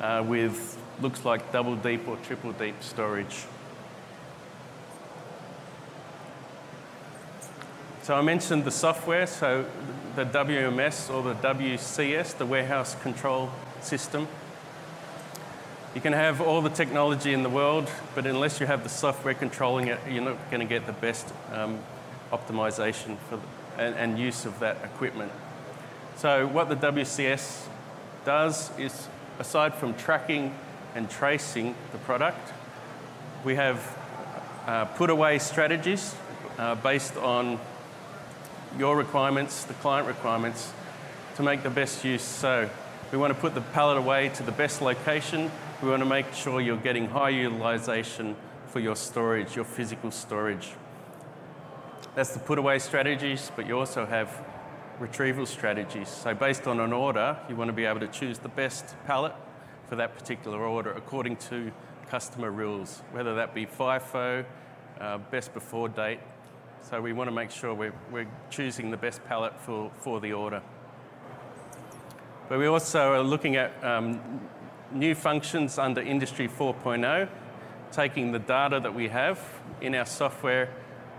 uh, 0.00 0.22
with 0.26 0.78
looks 1.00 1.24
like 1.24 1.52
double 1.52 1.76
deep 1.76 2.06
or 2.06 2.16
triple 2.18 2.52
deep 2.52 2.74
storage. 2.82 3.44
So 8.02 8.14
I 8.14 8.22
mentioned 8.22 8.64
the 8.64 8.70
software, 8.70 9.26
so 9.26 9.66
the 10.14 10.24
WMS 10.24 11.12
or 11.12 11.22
the 11.22 11.34
WCS, 11.34 12.38
the 12.38 12.46
Warehouse 12.46 12.94
Control 13.02 13.50
System. 13.80 14.28
You 15.96 16.02
can 16.02 16.12
have 16.12 16.42
all 16.42 16.60
the 16.60 16.68
technology 16.68 17.32
in 17.32 17.42
the 17.42 17.48
world, 17.48 17.90
but 18.14 18.26
unless 18.26 18.60
you 18.60 18.66
have 18.66 18.82
the 18.82 18.88
software 18.90 19.32
controlling 19.32 19.88
it, 19.88 19.98
you're 20.06 20.22
not 20.22 20.50
going 20.50 20.60
to 20.60 20.66
get 20.66 20.84
the 20.84 20.92
best 20.92 21.32
um, 21.54 21.78
optimization 22.30 23.16
for 23.30 23.38
the, 23.38 23.82
and, 23.82 23.94
and 23.94 24.18
use 24.18 24.44
of 24.44 24.58
that 24.58 24.76
equipment. 24.84 25.32
So 26.16 26.48
what 26.48 26.68
the 26.68 26.76
WCS 26.76 27.68
does 28.26 28.78
is, 28.78 29.08
aside 29.38 29.74
from 29.74 29.94
tracking 29.94 30.54
and 30.94 31.08
tracing 31.08 31.74
the 31.92 31.98
product, 32.00 32.52
we 33.42 33.54
have 33.54 33.96
uh, 34.66 34.84
put 34.84 35.08
away 35.08 35.38
strategies 35.38 36.14
uh, 36.58 36.74
based 36.74 37.16
on 37.16 37.58
your 38.78 38.98
requirements, 38.98 39.64
the 39.64 39.72
client 39.72 40.06
requirements, 40.06 40.74
to 41.36 41.42
make 41.42 41.62
the 41.62 41.70
best 41.70 42.04
use. 42.04 42.20
So 42.20 42.68
we 43.12 43.16
want 43.16 43.32
to 43.32 43.40
put 43.40 43.54
the 43.54 43.62
pallet 43.62 43.96
away 43.96 44.28
to 44.34 44.42
the 44.42 44.52
best 44.52 44.82
location 44.82 45.50
we 45.82 45.90
want 45.90 46.02
to 46.02 46.08
make 46.08 46.32
sure 46.32 46.60
you're 46.60 46.76
getting 46.78 47.06
high 47.06 47.28
utilization 47.28 48.34
for 48.68 48.80
your 48.80 48.96
storage, 48.96 49.54
your 49.54 49.64
physical 49.64 50.10
storage. 50.10 50.72
That's 52.14 52.32
the 52.32 52.38
put 52.38 52.58
away 52.58 52.78
strategies, 52.78 53.52
but 53.54 53.66
you 53.66 53.78
also 53.78 54.06
have 54.06 54.42
retrieval 54.98 55.44
strategies. 55.44 56.08
So, 56.08 56.34
based 56.34 56.66
on 56.66 56.80
an 56.80 56.94
order, 56.94 57.36
you 57.48 57.56
want 57.56 57.68
to 57.68 57.74
be 57.74 57.84
able 57.84 58.00
to 58.00 58.08
choose 58.08 58.38
the 58.38 58.48
best 58.48 58.96
pallet 59.06 59.34
for 59.86 59.96
that 59.96 60.16
particular 60.16 60.64
order 60.64 60.92
according 60.92 61.36
to 61.36 61.70
customer 62.08 62.50
rules, 62.50 63.02
whether 63.12 63.34
that 63.34 63.54
be 63.54 63.66
FIFO, 63.66 64.46
uh, 64.98 65.18
best 65.18 65.52
before 65.52 65.90
date. 65.90 66.20
So, 66.80 67.02
we 67.02 67.12
want 67.12 67.28
to 67.28 67.34
make 67.34 67.50
sure 67.50 67.74
we're, 67.74 67.94
we're 68.10 68.28
choosing 68.48 68.90
the 68.90 68.96
best 68.96 69.22
pallet 69.26 69.52
for, 69.60 69.90
for 69.98 70.20
the 70.20 70.32
order. 70.32 70.62
But 72.48 72.60
we 72.60 72.66
also 72.66 73.12
are 73.12 73.22
looking 73.22 73.56
at 73.56 73.72
um, 73.84 74.20
new 74.92 75.14
functions 75.14 75.78
under 75.78 76.00
Industry 76.00 76.48
4.0, 76.48 77.28
taking 77.92 78.32
the 78.32 78.38
data 78.38 78.80
that 78.80 78.94
we 78.94 79.08
have 79.08 79.40
in 79.80 79.94
our 79.94 80.06
software 80.06 80.70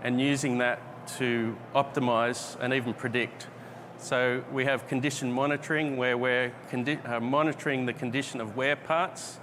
and 0.02 0.20
using 0.20 0.58
that 0.58 0.80
to 1.18 1.56
optimize 1.74 2.56
and 2.60 2.72
even 2.72 2.94
predict. 2.94 3.48
So 3.98 4.44
we 4.52 4.64
have 4.64 4.86
condition 4.86 5.32
monitoring 5.32 5.96
where 5.96 6.16
we're 6.16 6.52
uh, 6.72 7.20
monitoring 7.20 7.86
the 7.86 7.92
condition 7.92 8.40
of 8.40 8.56
wear 8.56 8.76
parts 8.76 9.38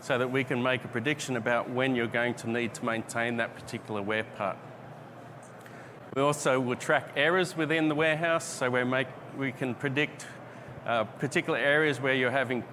so 0.00 0.18
that 0.18 0.30
we 0.30 0.44
can 0.44 0.62
make 0.62 0.84
a 0.84 0.88
prediction 0.88 1.36
about 1.36 1.70
when 1.70 1.94
you're 1.94 2.06
going 2.06 2.34
to 2.34 2.50
need 2.50 2.74
to 2.74 2.84
maintain 2.84 3.38
that 3.38 3.54
particular 3.54 4.02
wear 4.02 4.24
part. 4.24 4.58
We 6.14 6.22
also 6.22 6.60
will 6.60 6.76
track 6.76 7.10
errors 7.16 7.56
within 7.56 7.88
the 7.88 7.94
warehouse 7.94 8.44
so 8.44 8.70
we, 8.70 8.84
make, 8.84 9.08
we 9.36 9.52
can 9.52 9.74
predict 9.74 10.26
uh, 10.86 11.04
particular 11.04 11.58
areas 11.58 12.00
where 12.00 12.14
you're 12.14 12.30
having 12.30 12.64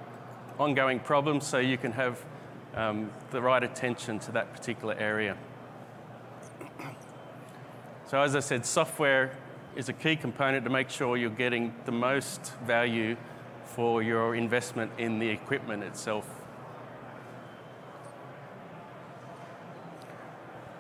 ongoing 0.60 1.00
problems 1.00 1.46
so 1.46 1.58
you 1.58 1.78
can 1.78 1.92
have 1.92 2.24
um, 2.76 3.12
the 3.32 3.42
right 3.42 3.64
attention 3.64 4.20
to 4.20 4.32
that 4.32 4.54
particular 4.54 4.96
area. 4.96 5.38
So 8.08 8.22
as 8.22 8.36
I 8.36 8.42
said, 8.42 8.66
software 8.66 9.36
is 9.76 9.90
a 9.90 9.94
key 9.94 10.16
component 10.16 10.64
to 10.66 10.70
make 10.70 10.90
sure 10.90 11.18
you're 11.18 11.30
getting 11.30 11.74
the 11.86 11.92
most 11.92 12.54
value 12.66 13.18
for 13.66 14.04
your 14.04 14.36
investment 14.36 14.92
in 14.98 15.20
the 15.20 15.30
equipment 15.30 15.84
itself. 15.84 16.30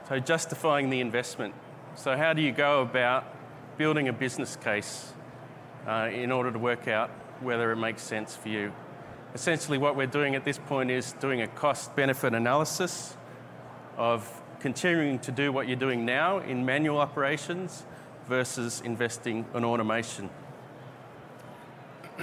So 0.07 0.19
justifying 0.19 0.89
the 0.89 0.99
investment. 0.99 1.55
So 1.95 2.15
how 2.15 2.33
do 2.33 2.41
you 2.41 2.51
go 2.51 2.81
about 2.81 3.25
building 3.77 4.09
a 4.09 4.13
business 4.13 4.55
case 4.55 5.13
uh, 5.87 6.09
in 6.13 6.31
order 6.31 6.51
to 6.51 6.59
work 6.59 6.87
out 6.87 7.09
whether 7.41 7.71
it 7.71 7.77
makes 7.77 8.03
sense 8.03 8.35
for 8.35 8.49
you? 8.49 8.71
Essentially 9.33 9.77
what 9.77 9.95
we're 9.95 10.05
doing 10.05 10.35
at 10.35 10.45
this 10.45 10.57
point 10.57 10.91
is 10.91 11.13
doing 11.13 11.41
a 11.41 11.47
cost-benefit 11.47 12.33
analysis 12.33 13.17
of 13.97 14.41
continuing 14.59 15.19
to 15.19 15.31
do 15.31 15.51
what 15.51 15.67
you're 15.67 15.75
doing 15.75 16.05
now 16.05 16.39
in 16.39 16.65
manual 16.65 16.99
operations 16.99 17.83
versus 18.27 18.81
investing 18.81 19.45
in 19.53 19.65
automation. 19.65 20.29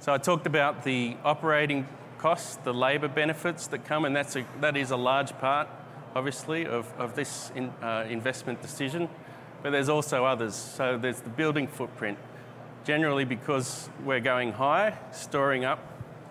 so 0.00 0.12
I 0.12 0.18
talked 0.18 0.46
about 0.46 0.84
the 0.84 1.16
operating 1.24 1.88
costs, 2.18 2.56
the 2.56 2.74
labour 2.74 3.08
benefits 3.08 3.66
that 3.68 3.84
come, 3.84 4.04
and 4.04 4.14
that's 4.14 4.36
a, 4.36 4.44
that 4.60 4.76
is 4.76 4.90
a 4.90 4.96
large 4.96 5.36
part 5.38 5.68
obviously, 6.14 6.66
of, 6.66 6.92
of 6.98 7.14
this 7.14 7.50
in, 7.54 7.70
uh, 7.82 8.06
investment 8.08 8.62
decision, 8.62 9.08
but 9.62 9.70
there's 9.70 9.88
also 9.88 10.24
others. 10.24 10.54
So 10.54 10.98
there's 10.98 11.20
the 11.20 11.30
building 11.30 11.66
footprint. 11.66 12.18
Generally, 12.84 13.24
because 13.24 13.88
we're 14.04 14.20
going 14.20 14.52
high, 14.52 14.98
storing 15.10 15.64
up 15.64 15.80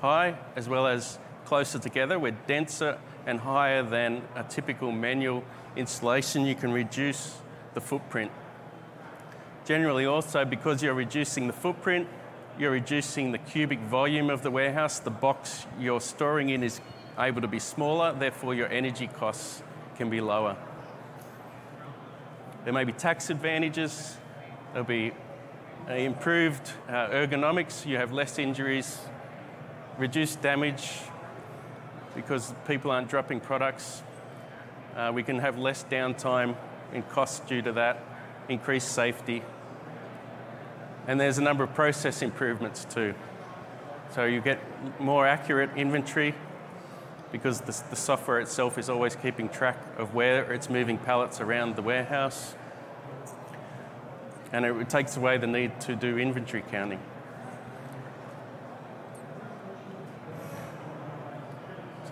high, 0.03 0.37
as 0.57 0.67
well 0.67 0.85
as 0.85 1.17
closer 1.45 1.79
together, 1.79 2.19
we're 2.19 2.35
denser 2.45 2.99
and 3.25 3.39
higher 3.39 3.81
than 3.81 4.21
a 4.35 4.43
typical 4.43 4.91
manual 4.91 5.41
installation, 5.77 6.45
you 6.45 6.55
can 6.55 6.73
reduce 6.73 7.37
the 7.73 7.79
footprint. 7.79 8.29
Generally, 9.63 10.05
also, 10.05 10.43
because 10.43 10.83
you're 10.83 10.93
reducing 10.93 11.47
the 11.47 11.53
footprint, 11.53 12.09
you're 12.59 12.71
reducing 12.71 13.31
the 13.31 13.37
cubic 13.37 13.79
volume 13.79 14.29
of 14.29 14.43
the 14.43 14.51
warehouse. 14.51 14.99
The 14.99 15.09
box 15.09 15.67
you're 15.79 16.01
storing 16.01 16.49
in 16.49 16.63
is 16.63 16.81
able 17.17 17.39
to 17.39 17.47
be 17.47 17.59
smaller, 17.59 18.11
therefore, 18.11 18.53
your 18.53 18.67
energy 18.67 19.07
costs 19.07 19.63
can 19.95 20.09
be 20.09 20.19
lower. 20.19 20.57
There 22.65 22.73
may 22.73 22.83
be 22.83 22.91
tax 22.91 23.29
advantages, 23.29 24.17
there'll 24.73 24.85
be 24.85 25.13
uh, 25.89 25.93
improved 25.93 26.73
uh, 26.89 27.07
ergonomics, 27.07 27.85
you 27.85 27.95
have 27.95 28.11
less 28.11 28.37
injuries, 28.37 28.99
reduced 29.97 30.41
damage 30.41 30.99
because 32.15 32.53
people 32.67 32.91
aren't 32.91 33.09
dropping 33.09 33.39
products. 33.39 34.03
Uh, 34.95 35.11
we 35.13 35.23
can 35.23 35.39
have 35.39 35.57
less 35.57 35.83
downtime 35.89 36.55
and 36.93 37.07
costs 37.09 37.39
due 37.47 37.61
to 37.61 37.71
that, 37.73 38.03
increased 38.49 38.91
safety. 38.91 39.41
And 41.07 41.19
there's 41.19 41.37
a 41.37 41.41
number 41.41 41.63
of 41.63 41.73
process 41.73 42.21
improvements 42.21 42.85
too. 42.85 43.13
So 44.13 44.25
you 44.25 44.41
get 44.41 44.59
more 44.99 45.25
accurate 45.25 45.71
inventory, 45.75 46.35
because 47.31 47.61
the, 47.61 47.83
the 47.89 47.95
software 47.95 48.39
itself 48.39 48.77
is 48.77 48.89
always 48.91 49.15
keeping 49.15 49.49
track 49.49 49.77
of 49.97 50.13
where 50.13 50.53
it's 50.53 50.69
moving 50.69 50.99
pallets 50.99 51.41
around 51.41 51.75
the 51.75 51.81
warehouse. 51.81 52.53
And 54.51 54.63
it 54.65 54.87
takes 54.87 55.17
away 55.17 55.39
the 55.39 55.47
need 55.47 55.81
to 55.81 55.95
do 55.95 56.19
inventory 56.19 56.63
counting. 56.69 56.99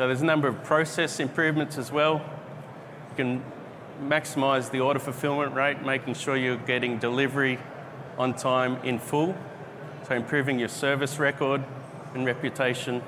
So 0.01 0.07
there's 0.07 0.23
a 0.23 0.25
number 0.25 0.47
of 0.47 0.63
process 0.63 1.19
improvements 1.19 1.77
as 1.77 1.91
well. 1.91 2.25
You 3.11 3.15
can 3.15 3.43
maximize 4.03 4.71
the 4.71 4.79
order 4.79 4.97
fulfillment 4.97 5.53
rate, 5.53 5.85
making 5.85 6.15
sure 6.15 6.35
you're 6.35 6.57
getting 6.57 6.97
delivery 6.97 7.59
on 8.17 8.33
time 8.33 8.77
in 8.77 8.97
full. 8.97 9.35
So 10.07 10.15
improving 10.15 10.57
your 10.57 10.69
service 10.69 11.19
record 11.19 11.63
and 12.15 12.25
reputation 12.25 13.03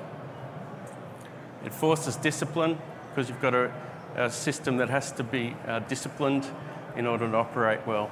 it 1.64 1.74
forces 1.74 2.14
discipline 2.14 2.78
because 3.08 3.28
you've 3.28 3.42
got 3.42 3.56
a, 3.56 3.72
a 4.14 4.30
system 4.30 4.76
that 4.76 4.88
has 4.88 5.10
to 5.10 5.24
be 5.24 5.56
uh, 5.66 5.80
disciplined 5.80 6.46
in 6.94 7.06
order 7.08 7.28
to 7.28 7.36
operate 7.36 7.84
well. 7.88 8.08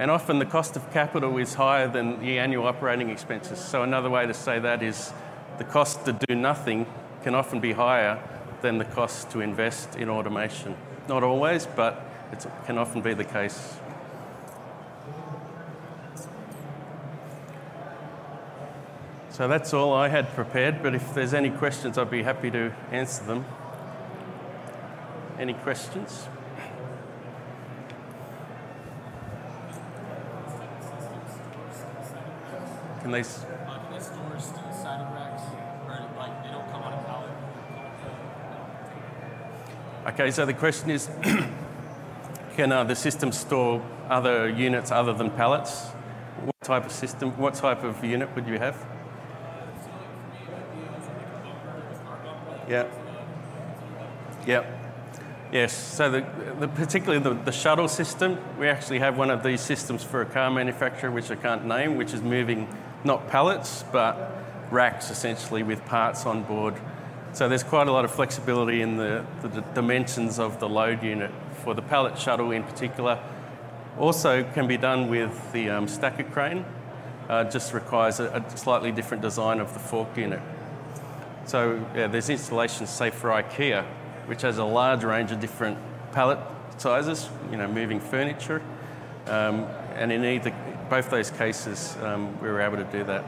And 0.00 0.10
often 0.10 0.40
the 0.40 0.46
cost 0.46 0.74
of 0.74 0.92
capital 0.92 1.38
is 1.38 1.54
higher 1.54 1.86
than 1.86 2.18
the 2.18 2.40
annual 2.40 2.66
operating 2.66 3.08
expenses. 3.08 3.60
So 3.60 3.84
another 3.84 4.10
way 4.10 4.26
to 4.26 4.34
say 4.34 4.58
that 4.58 4.82
is 4.82 5.12
the 5.58 5.64
cost 5.64 6.04
to 6.04 6.12
do 6.12 6.34
nothing 6.34 6.86
can 7.22 7.34
often 7.34 7.60
be 7.60 7.72
higher 7.72 8.22
than 8.62 8.78
the 8.78 8.84
cost 8.84 9.30
to 9.30 9.40
invest 9.40 9.96
in 9.96 10.08
automation. 10.08 10.76
Not 11.08 11.22
always, 11.22 11.66
but 11.66 12.04
it 12.32 12.46
can 12.66 12.78
often 12.78 13.02
be 13.02 13.14
the 13.14 13.24
case. 13.24 13.76
So 19.30 19.46
that's 19.46 19.72
all 19.72 19.92
I 19.92 20.08
had 20.08 20.28
prepared, 20.34 20.82
but 20.82 20.94
if 20.94 21.14
there's 21.14 21.32
any 21.32 21.50
questions, 21.50 21.96
I'd 21.96 22.10
be 22.10 22.24
happy 22.24 22.50
to 22.50 22.72
answer 22.90 23.24
them. 23.24 23.44
Any 25.38 25.54
questions? 25.54 26.26
Can 33.02 33.12
they? 33.12 33.22
Okay, 40.08 40.30
so 40.30 40.46
the 40.46 40.54
question 40.54 40.88
is, 40.88 41.10
can 42.56 42.72
uh, 42.72 42.82
the 42.82 42.96
system 42.96 43.30
store 43.30 43.84
other 44.08 44.48
units 44.48 44.90
other 44.90 45.12
than 45.12 45.30
pallets? 45.30 45.88
What 46.44 46.62
type 46.62 46.86
of 46.86 46.92
system? 46.92 47.36
What 47.36 47.52
type 47.52 47.84
of 47.84 48.02
unit 48.02 48.34
would 48.34 48.46
you 48.46 48.58
have? 48.58 48.74
Yeah. 52.66 52.86
Yeah. 54.46 54.64
Yes, 55.52 55.76
so 55.76 56.10
the, 56.10 56.26
the 56.58 56.68
particularly 56.68 57.22
the, 57.22 57.34
the, 57.44 57.52
shuttle 57.52 57.88
system, 57.88 58.38
we 58.58 58.66
actually 58.68 59.00
have 59.00 59.18
one 59.18 59.30
of 59.30 59.42
these 59.42 59.60
systems 59.60 60.02
for 60.02 60.22
a 60.22 60.26
car 60.26 60.50
manufacturer, 60.50 61.10
which 61.10 61.30
I 61.30 61.36
can't 61.36 61.66
name, 61.66 61.96
which 61.96 62.14
is 62.14 62.22
moving 62.22 62.66
not 63.04 63.28
pallets, 63.28 63.84
but 63.92 64.42
racks 64.70 65.10
essentially 65.10 65.62
with 65.62 65.84
parts 65.84 66.24
on 66.24 66.44
board. 66.44 66.80
So 67.32 67.48
there's 67.48 67.62
quite 67.62 67.88
a 67.88 67.92
lot 67.92 68.04
of 68.04 68.10
flexibility 68.10 68.82
in 68.82 68.96
the, 68.96 69.24
the 69.42 69.60
dimensions 69.74 70.38
of 70.38 70.58
the 70.60 70.68
load 70.68 71.02
unit 71.02 71.30
for 71.62 71.74
the 71.74 71.82
pallet 71.82 72.18
shuttle 72.18 72.50
in 72.50 72.62
particular. 72.64 73.18
Also 73.98 74.44
can 74.54 74.66
be 74.66 74.76
done 74.76 75.08
with 75.08 75.52
the 75.52 75.70
um, 75.70 75.88
stacker 75.88 76.24
crane, 76.24 76.64
uh, 77.28 77.44
just 77.44 77.72
requires 77.74 78.20
a, 78.20 78.28
a 78.28 78.56
slightly 78.56 78.90
different 78.90 79.22
design 79.22 79.60
of 79.60 79.72
the 79.74 79.78
fork 79.78 80.16
unit. 80.16 80.40
So 81.44 81.84
yeah, 81.94 82.06
there's 82.06 82.28
installations, 82.28 82.90
say 82.90 83.10
for 83.10 83.30
IKEA, 83.30 83.84
which 84.26 84.42
has 84.42 84.58
a 84.58 84.64
large 84.64 85.04
range 85.04 85.30
of 85.32 85.40
different 85.40 85.78
pallet 86.12 86.38
sizes, 86.76 87.28
you 87.50 87.56
know, 87.56 87.68
moving 87.68 88.00
furniture. 88.00 88.62
Um, 89.26 89.66
and 89.94 90.12
in 90.12 90.24
either, 90.24 90.54
both 90.88 91.10
those 91.10 91.30
cases, 91.30 91.96
um, 92.02 92.40
we 92.40 92.48
were 92.48 92.60
able 92.60 92.76
to 92.76 92.84
do 92.84 93.04
that. 93.04 93.24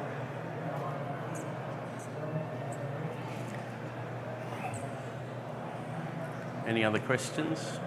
Any 6.70 6.84
other 6.84 7.00
questions? 7.00 7.80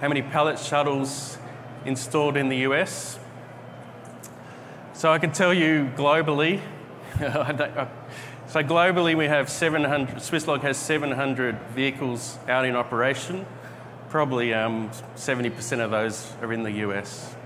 How 0.00 0.08
many 0.08 0.20
pallet 0.20 0.58
shuttles 0.58 1.38
installed 1.84 2.36
in 2.36 2.48
the 2.48 2.56
US? 2.68 3.20
So 4.92 5.12
I 5.12 5.20
can 5.20 5.30
tell 5.30 5.54
you 5.54 5.88
globally, 5.96 6.60
so 8.48 8.64
globally, 8.64 9.16
we 9.16 9.26
have 9.26 9.48
700, 9.48 10.16
Swisslog 10.16 10.62
has 10.62 10.76
700 10.76 11.56
vehicles 11.68 12.40
out 12.48 12.64
in 12.64 12.74
operation. 12.74 13.46
Probably 14.08 14.52
um, 14.52 14.90
70% 15.14 15.78
of 15.78 15.92
those 15.92 16.32
are 16.42 16.52
in 16.52 16.64
the 16.64 16.72
US. 16.88 17.36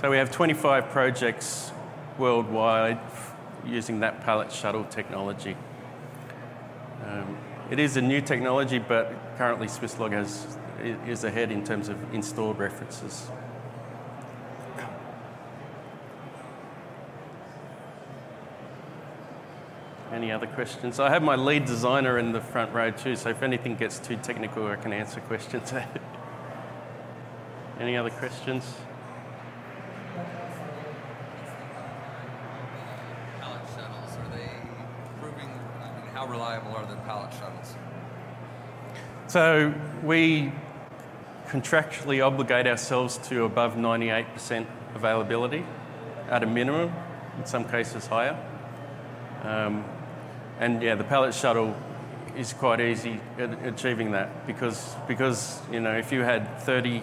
So 0.00 0.10
we 0.10 0.16
have 0.16 0.32
25 0.32 0.88
projects 0.88 1.70
worldwide 2.18 2.98
using 3.64 4.00
that 4.00 4.24
pallet 4.24 4.50
shuttle 4.50 4.82
technology. 4.86 5.56
Um, 7.06 7.36
it 7.70 7.78
is 7.78 7.96
a 7.96 8.02
new 8.02 8.20
technology, 8.20 8.78
but 8.78 9.12
currently 9.38 9.66
Swisslog 9.66 10.12
has, 10.12 10.58
is 11.06 11.24
ahead 11.24 11.50
in 11.50 11.64
terms 11.64 11.88
of 11.88 11.96
installed 12.14 12.58
references. 12.58 13.28
Any 20.14 20.30
other 20.30 20.46
questions? 20.46 21.00
I 21.00 21.10
have 21.10 21.24
my 21.24 21.34
lead 21.34 21.64
designer 21.64 22.18
in 22.18 22.30
the 22.30 22.40
front 22.40 22.72
row 22.72 22.92
too, 22.92 23.16
so 23.16 23.30
if 23.30 23.42
anything 23.42 23.74
gets 23.74 23.98
too 23.98 24.16
technical, 24.16 24.64
I 24.68 24.76
can 24.76 24.92
answer 24.92 25.20
questions. 25.20 25.74
Any 27.80 27.96
other 27.96 28.10
questions? 28.10 28.76
Pallet 33.40 33.60
shuttles, 33.74 34.16
are 34.16 34.28
they 34.36 34.48
proving, 35.20 35.50
I 35.82 35.90
mean, 35.98 36.06
how 36.14 36.28
reliable 36.28 36.76
are 36.76 36.86
the 36.86 36.94
pallet 37.02 37.32
shuttles? 37.32 37.43
So 39.34 39.74
we 40.04 40.52
contractually 41.48 42.24
obligate 42.24 42.68
ourselves 42.68 43.18
to 43.30 43.42
above 43.42 43.74
98% 43.74 44.64
availability 44.94 45.66
at 46.30 46.44
a 46.44 46.46
minimum, 46.46 46.92
in 47.36 47.44
some 47.44 47.64
cases 47.64 48.06
higher. 48.06 48.38
Um, 49.42 49.84
and 50.60 50.80
yeah, 50.80 50.94
the 50.94 51.02
pallet 51.02 51.34
shuttle 51.34 51.74
is 52.36 52.52
quite 52.52 52.80
easy 52.80 53.20
achieving 53.64 54.12
that 54.12 54.46
because, 54.46 54.94
because 55.08 55.60
you 55.72 55.80
know, 55.80 55.98
if 55.98 56.12
you 56.12 56.20
had 56.20 56.60
30 56.60 57.02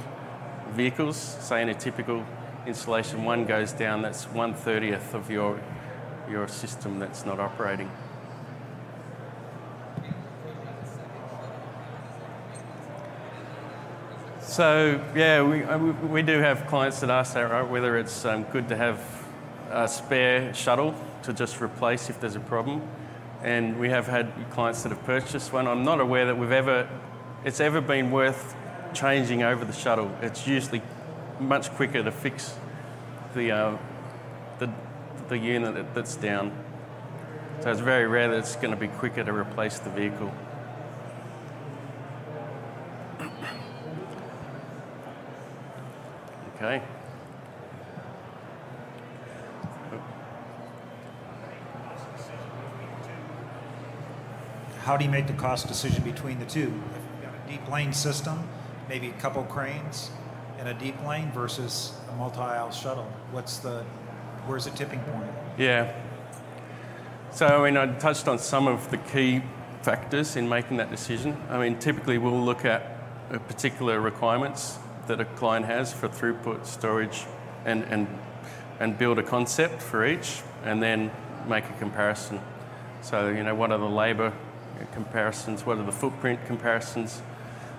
vehicles, 0.69 1.17
say 1.17 1.61
in 1.61 1.67
a 1.67 1.73
typical 1.73 2.25
installation, 2.65 3.25
one 3.25 3.43
goes 3.43 3.73
down, 3.73 4.03
that's 4.03 4.23
1 4.27 4.53
30th 4.53 5.13
of 5.13 5.29
your, 5.29 5.59
your 6.29 6.47
system 6.47 6.97
that's 6.97 7.25
not 7.25 7.41
operating. 7.41 7.91
So 14.51 15.01
yeah, 15.15 15.41
we, 15.43 15.63
uh, 15.63 15.77
we 15.77 16.21
do 16.23 16.39
have 16.39 16.67
clients 16.67 16.99
that 16.99 17.09
ask 17.09 17.35
that, 17.35 17.49
right? 17.49 17.61
Whether 17.61 17.97
it's 17.97 18.25
um, 18.25 18.43
good 18.43 18.67
to 18.67 18.75
have 18.75 18.99
a 19.69 19.87
spare 19.87 20.53
shuttle 20.53 20.93
to 21.23 21.31
just 21.31 21.61
replace 21.61 22.09
if 22.09 22.19
there's 22.19 22.35
a 22.35 22.41
problem, 22.41 22.85
and 23.43 23.79
we 23.79 23.87
have 23.91 24.07
had 24.07 24.29
clients 24.49 24.83
that 24.83 24.89
have 24.89 25.01
purchased 25.05 25.53
one. 25.53 25.67
I'm 25.67 25.85
not 25.85 26.01
aware 26.01 26.25
that 26.25 26.37
we've 26.37 26.51
ever, 26.51 26.89
it's 27.45 27.61
ever 27.61 27.79
been 27.79 28.11
worth 28.11 28.53
changing 28.93 29.41
over 29.41 29.63
the 29.63 29.71
shuttle. 29.71 30.13
It's 30.21 30.45
usually 30.45 30.81
much 31.39 31.69
quicker 31.71 32.03
to 32.03 32.11
fix 32.11 32.53
the, 33.33 33.51
uh, 33.53 33.77
the, 34.59 34.69
the 35.29 35.37
unit 35.37 35.95
that's 35.95 36.17
down. 36.17 36.51
So 37.61 37.71
it's 37.71 37.79
very 37.79 38.05
rare 38.05 38.27
that 38.31 38.39
it's 38.39 38.57
going 38.57 38.71
to 38.71 38.77
be 38.77 38.89
quicker 38.89 39.23
to 39.23 39.31
replace 39.31 39.79
the 39.79 39.91
vehicle. 39.91 40.33
Okay. 46.71 46.85
How 54.79 54.95
do 54.95 55.03
you 55.03 55.11
make 55.11 55.27
the 55.27 55.33
cost 55.33 55.67
decision 55.67 56.03
between 56.03 56.39
the 56.39 56.45
two? 56.45 56.61
If 56.61 56.69
you've 56.69 57.23
got 57.23 57.33
a 57.35 57.51
deep 57.51 57.69
lane 57.69 57.91
system, 57.91 58.47
maybe 58.87 59.09
a 59.09 59.13
couple 59.13 59.43
cranes 59.43 60.11
in 60.59 60.67
a 60.67 60.73
deep 60.73 60.95
lane 61.05 61.31
versus 61.33 61.93
a 62.09 62.15
multi-aisle 62.15 62.71
shuttle, 62.71 63.11
what's 63.31 63.57
the, 63.57 63.83
where's 64.45 64.65
the 64.65 64.71
tipping 64.71 64.99
point? 64.99 65.29
Yeah. 65.57 65.93
So, 67.31 67.47
I 67.47 67.69
mean, 67.69 67.75
I 67.75 67.93
touched 67.97 68.29
on 68.29 68.39
some 68.39 68.67
of 68.67 68.89
the 68.91 68.97
key 68.97 69.43
factors 69.81 70.37
in 70.37 70.47
making 70.47 70.77
that 70.77 70.89
decision. 70.89 71.35
I 71.49 71.59
mean, 71.59 71.79
typically 71.79 72.17
we'll 72.17 72.41
look 72.41 72.63
at 72.63 72.97
uh, 73.29 73.39
particular 73.39 73.99
requirements 73.99 74.77
that 75.07 75.19
a 75.19 75.25
client 75.25 75.65
has 75.65 75.93
for 75.93 76.07
throughput, 76.07 76.65
storage, 76.65 77.25
and, 77.65 77.83
and, 77.85 78.07
and 78.79 78.97
build 78.97 79.19
a 79.19 79.23
concept 79.23 79.81
for 79.81 80.05
each, 80.05 80.41
and 80.63 80.81
then 80.81 81.11
make 81.47 81.65
a 81.65 81.73
comparison. 81.73 82.39
So, 83.01 83.29
you 83.29 83.43
know, 83.43 83.55
what 83.55 83.71
are 83.71 83.77
the 83.77 83.85
labour 83.85 84.33
comparisons? 84.93 85.65
What 85.65 85.77
are 85.77 85.83
the 85.83 85.91
footprint 85.91 86.39
comparisons? 86.45 87.21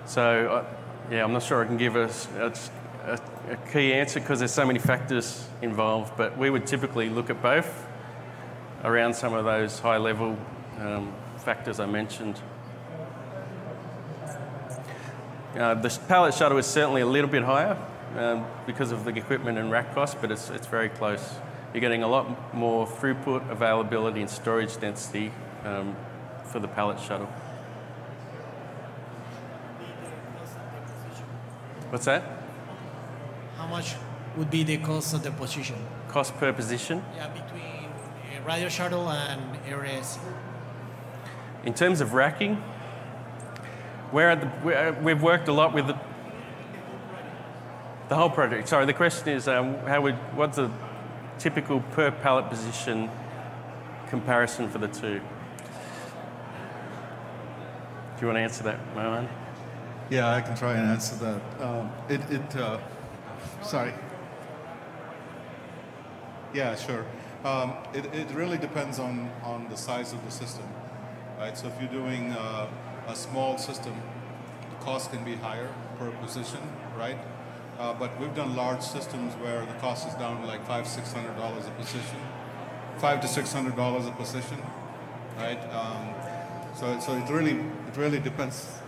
So, 0.04 0.66
yeah, 1.10 1.24
I'm 1.24 1.32
not 1.32 1.42
sure 1.42 1.62
I 1.62 1.66
can 1.66 1.76
give 1.76 1.96
a, 1.96 2.10
a, 2.38 3.18
a 3.50 3.56
key 3.72 3.92
answer 3.92 4.20
because 4.20 4.38
there's 4.38 4.52
so 4.52 4.66
many 4.66 4.78
factors 4.78 5.48
involved, 5.62 6.16
but 6.16 6.36
we 6.36 6.50
would 6.50 6.66
typically 6.66 7.08
look 7.08 7.30
at 7.30 7.42
both 7.42 7.86
around 8.84 9.14
some 9.14 9.32
of 9.32 9.44
those 9.44 9.78
high 9.78 9.96
level 9.96 10.36
um, 10.78 11.12
factors 11.36 11.80
I 11.80 11.86
mentioned. 11.86 12.40
Uh, 15.56 15.74
the 15.74 15.90
pallet 16.08 16.32
shuttle 16.32 16.56
is 16.56 16.66
certainly 16.66 17.02
a 17.02 17.06
little 17.06 17.28
bit 17.28 17.42
higher 17.42 17.76
um, 18.16 18.46
because 18.66 18.90
of 18.90 19.04
the 19.04 19.10
equipment 19.10 19.58
and 19.58 19.70
rack 19.70 19.94
cost, 19.94 20.16
but 20.20 20.30
it's, 20.30 20.48
it's 20.48 20.66
very 20.66 20.88
close. 20.88 21.34
You're 21.74 21.80
getting 21.80 22.02
a 22.02 22.08
lot 22.08 22.54
more 22.54 22.86
throughput, 22.86 23.50
availability, 23.50 24.20
and 24.20 24.30
storage 24.30 24.78
density 24.78 25.30
um, 25.64 25.94
for 26.44 26.58
the 26.58 26.68
pallet 26.68 26.98
shuttle. 27.00 27.28
What's 31.90 32.06
that? 32.06 32.22
How 33.58 33.66
much 33.66 33.94
would 34.36 34.50
be 34.50 34.64
the 34.64 34.78
cost 34.78 35.12
of 35.12 35.22
the 35.22 35.30
position? 35.30 35.76
Cost 36.08 36.34
per 36.38 36.50
position? 36.52 37.04
Yeah, 37.14 37.28
between 37.28 37.90
a 38.38 38.46
radio 38.46 38.70
shuttle 38.70 39.10
and 39.10 39.40
AirAC. 39.66 40.18
In 41.64 41.74
terms 41.74 42.00
of 42.00 42.14
racking, 42.14 42.62
we're 44.12 44.36
the, 44.36 44.96
we 45.02 45.10
have 45.10 45.22
worked 45.22 45.48
a 45.48 45.52
lot 45.52 45.72
with 45.72 45.86
the, 45.86 45.98
the, 48.08 48.14
whole 48.14 48.30
project. 48.30 48.68
Sorry, 48.68 48.84
the 48.84 48.92
question 48.92 49.30
is 49.30 49.48
um, 49.48 49.76
how 49.86 50.02
would, 50.02 50.14
what's 50.36 50.56
the 50.56 50.70
typical 51.38 51.80
per 51.92 52.10
pallet 52.10 52.48
position 52.50 53.10
comparison 54.08 54.68
for 54.68 54.78
the 54.78 54.88
two? 54.88 55.20
Do 58.16 58.20
you 58.20 58.26
want 58.26 58.36
to 58.36 58.42
answer 58.42 58.62
that, 58.64 58.78
Mohan? 58.94 59.28
Yeah, 60.10 60.30
I 60.30 60.42
can 60.42 60.54
try 60.54 60.74
and 60.74 60.90
answer 60.90 61.16
that. 61.16 61.62
Um, 61.62 61.90
it, 62.08 62.20
it 62.30 62.56
uh, 62.56 62.78
sorry. 63.62 63.94
Yeah, 66.52 66.76
sure. 66.76 67.06
Um, 67.44 67.72
it, 67.94 68.04
it 68.14 68.30
really 68.32 68.58
depends 68.58 68.98
on, 68.98 69.30
on 69.42 69.68
the 69.70 69.76
size 69.76 70.12
of 70.12 70.22
the 70.24 70.30
system, 70.30 70.64
right? 71.38 71.56
So 71.56 71.66
if 71.68 71.80
you're 71.80 71.90
doing 71.90 72.30
uh, 72.32 72.68
a 73.08 73.16
small 73.16 73.58
system, 73.58 73.94
the 74.70 74.84
cost 74.84 75.10
can 75.10 75.24
be 75.24 75.34
higher 75.34 75.68
per 75.98 76.10
position, 76.12 76.60
right? 76.96 77.18
Uh, 77.78 77.94
but 77.94 78.18
we've 78.20 78.34
done 78.34 78.54
large 78.54 78.82
systems 78.82 79.34
where 79.34 79.64
the 79.66 79.74
cost 79.74 80.06
is 80.06 80.14
down 80.14 80.40
to 80.40 80.46
like 80.46 80.64
five, 80.66 80.86
six 80.86 81.12
hundred 81.12 81.36
dollars 81.36 81.66
a 81.66 81.70
position, 81.70 82.18
five 82.98 83.20
to 83.20 83.28
six 83.28 83.52
hundred 83.52 83.76
dollars 83.76 84.06
a 84.06 84.12
position, 84.12 84.62
right? 85.36 85.60
Um, 85.72 86.14
so, 86.76 86.98
so 87.00 87.14
it 87.14 87.28
really, 87.30 87.52
it 87.88 87.96
really 87.96 88.20
depends 88.20 88.78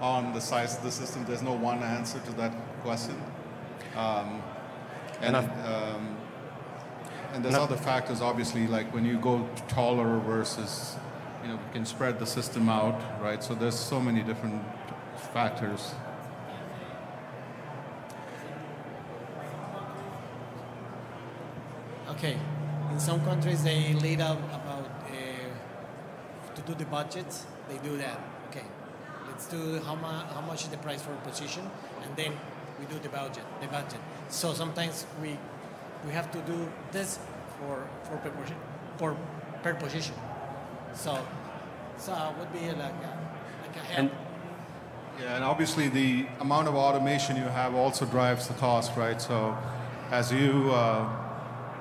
on 0.00 0.32
the 0.32 0.40
size 0.40 0.76
of 0.78 0.82
the 0.82 0.90
system. 0.90 1.24
There's 1.26 1.42
no 1.42 1.52
one 1.52 1.82
answer 1.82 2.18
to 2.20 2.32
that 2.32 2.52
question. 2.82 3.20
Um, 3.96 4.42
and, 5.20 5.36
um, 5.36 6.16
and 7.34 7.44
there's 7.44 7.54
other 7.54 7.76
factors, 7.76 8.20
obviously, 8.22 8.66
like 8.66 8.92
when 8.94 9.04
you 9.04 9.18
go 9.18 9.46
taller 9.68 10.18
versus, 10.20 10.96
you 11.42 11.48
know, 11.48 11.56
we 11.56 11.72
can 11.72 11.86
spread 11.86 12.18
the 12.18 12.26
system 12.26 12.68
out, 12.68 13.00
right? 13.20 13.42
So 13.42 13.54
there's 13.54 13.78
so 13.78 14.00
many 14.00 14.22
different 14.22 14.62
factors. 15.32 15.94
Okay. 22.10 22.38
In 22.90 23.00
some 23.00 23.20
countries, 23.24 23.62
they 23.62 23.94
lead 23.94 24.20
out 24.20 24.38
about 24.52 24.84
uh, 24.84 26.54
to 26.54 26.62
do 26.62 26.74
the 26.74 26.84
budgets. 26.84 27.46
They 27.68 27.78
do 27.88 27.96
that. 27.98 28.18
Okay. 28.50 28.64
Let's 29.26 29.46
do 29.46 29.80
how, 29.86 29.94
mu- 29.94 30.26
how 30.34 30.40
much 30.40 30.64
is 30.64 30.68
the 30.68 30.76
price 30.78 31.00
for 31.00 31.12
a 31.12 31.16
position, 31.28 31.62
and 32.02 32.16
then 32.16 32.32
we 32.78 32.86
do 32.86 32.98
the 32.98 33.08
budget. 33.08 33.44
The 33.60 33.68
budget. 33.68 34.00
So 34.28 34.52
sometimes 34.52 35.06
we 35.22 35.38
we 36.04 36.12
have 36.12 36.30
to 36.32 36.38
do 36.40 36.68
this 36.92 37.18
for 37.58 37.86
for 38.04 38.16
per 38.98 39.16
per 39.62 39.74
position. 39.74 40.14
So 40.94 41.18
so 41.96 42.12
it 42.12 42.38
would 42.38 42.52
be 42.52 42.66
like 42.68 42.78
a, 42.78 43.18
like 43.62 43.76
a 43.76 43.78
help. 43.78 43.98
And 43.98 44.10
Yeah, 45.20 45.36
and 45.36 45.44
obviously 45.44 45.88
the 45.88 46.26
amount 46.40 46.68
of 46.68 46.74
automation 46.74 47.36
you 47.36 47.42
have 47.42 47.74
also 47.74 48.06
drives 48.06 48.48
the 48.48 48.54
cost, 48.54 48.96
right? 48.96 49.20
So 49.20 49.56
as 50.10 50.32
you 50.32 50.70
uh, 50.72 51.08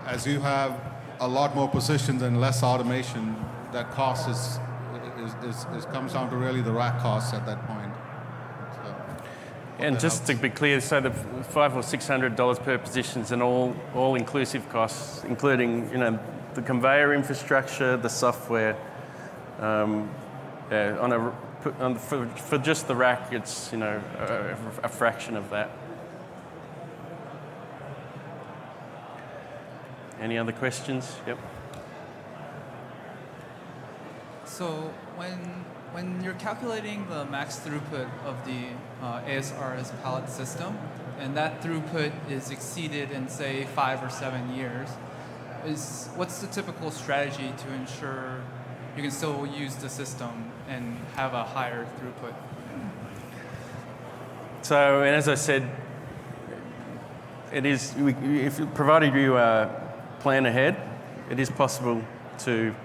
as 0.05 0.27
you 0.27 0.39
have 0.41 0.79
a 1.19 1.27
lot 1.27 1.55
more 1.55 1.69
positions 1.69 2.21
and 2.21 2.39
less 2.39 2.63
automation, 2.63 3.35
that 3.71 3.91
cost 3.91 4.29
is 4.29 4.59
is, 5.19 5.33
is, 5.43 5.65
is 5.75 5.85
comes 5.85 6.13
down 6.13 6.29
to 6.29 6.37
really 6.37 6.61
the 6.61 6.71
rack 6.71 6.99
costs 6.99 7.33
at 7.33 7.45
that 7.45 7.65
point. 7.67 7.93
And 9.79 9.95
that 9.95 10.01
just 10.01 10.27
to 10.27 10.35
be 10.35 10.49
clear, 10.49 10.81
so 10.81 10.99
the 10.99 11.11
five 11.11 11.75
or 11.75 11.83
six 11.83 12.07
hundred 12.07 12.35
dollars 12.35 12.59
per 12.59 12.77
position 12.77 13.21
is 13.21 13.31
an 13.31 13.41
all 13.41 13.73
all 13.95 14.15
inclusive 14.15 14.67
costs, 14.69 15.23
including 15.23 15.89
you 15.91 15.97
know 15.97 16.19
the 16.53 16.61
conveyor 16.61 17.13
infrastructure, 17.13 17.95
the 17.95 18.09
software. 18.09 18.75
Um, 19.59 20.09
on 20.71 21.11
a 21.11 21.33
on 21.79 21.93
the, 21.93 21.99
for, 21.99 22.25
for 22.27 22.57
just 22.57 22.87
the 22.87 22.95
rack, 22.95 23.33
it's 23.33 23.71
you 23.71 23.79
know 23.79 24.01
a, 24.17 24.85
a 24.85 24.89
fraction 24.89 25.35
of 25.35 25.49
that. 25.49 25.69
Any 30.21 30.37
other 30.37 30.51
questions? 30.51 31.15
Yep. 31.27 31.37
So 34.45 34.93
when 35.15 35.65
when 35.91 36.23
you're 36.23 36.33
calculating 36.35 37.07
the 37.09 37.25
max 37.25 37.59
throughput 37.59 38.09
of 38.25 38.45
the 38.45 38.67
uh, 39.01 39.21
ASRS 39.21 40.01
pallet 40.01 40.29
system, 40.29 40.77
and 41.19 41.35
that 41.35 41.61
throughput 41.61 42.11
is 42.29 42.51
exceeded 42.51 43.11
in 43.11 43.27
say 43.27 43.65
five 43.75 44.03
or 44.03 44.09
seven 44.09 44.53
years, 44.55 44.89
is 45.65 46.09
what's 46.15 46.39
the 46.39 46.47
typical 46.47 46.91
strategy 46.91 47.53
to 47.57 47.73
ensure 47.73 48.41
you 48.99 49.03
can 49.03 49.11
still 49.11 49.47
use 49.47 49.75
the 49.75 49.87
system 49.87 50.51
and 50.67 50.97
have 51.15 51.33
a 51.33 51.45
higher 51.45 51.85
throughput? 51.85 52.33
So, 54.61 55.03
and 55.03 55.15
as 55.15 55.29
I 55.29 55.35
said, 55.35 55.69
it 57.53 57.65
is, 57.65 57.95
if 57.97 58.61
provided 58.73 59.15
you 59.15 59.37
uh, 59.37 59.69
plan 60.19 60.45
ahead, 60.45 60.75
it 61.29 61.39
is 61.39 61.49
possible 61.49 62.03
to 62.39 62.51
you 62.51 62.75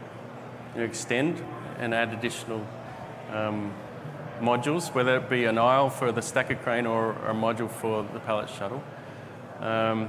know, 0.77 0.85
extend 0.85 1.43
and 1.81 1.93
add 1.93 2.13
additional 2.13 2.65
um, 3.33 3.75
modules, 4.41 4.95
whether 4.95 5.17
it 5.17 5.29
be 5.29 5.47
an 5.47 5.59
aisle 5.59 5.91
for 5.91 6.13
the 6.13 6.23
stacker 6.23 6.55
crane 6.55 6.87
or 6.87 7.15
a 7.27 7.35
module 7.35 7.69
for 7.69 8.05
the 8.13 8.21
pallet 8.21 8.49
shuttle. 8.49 8.85
Um, 9.59 10.09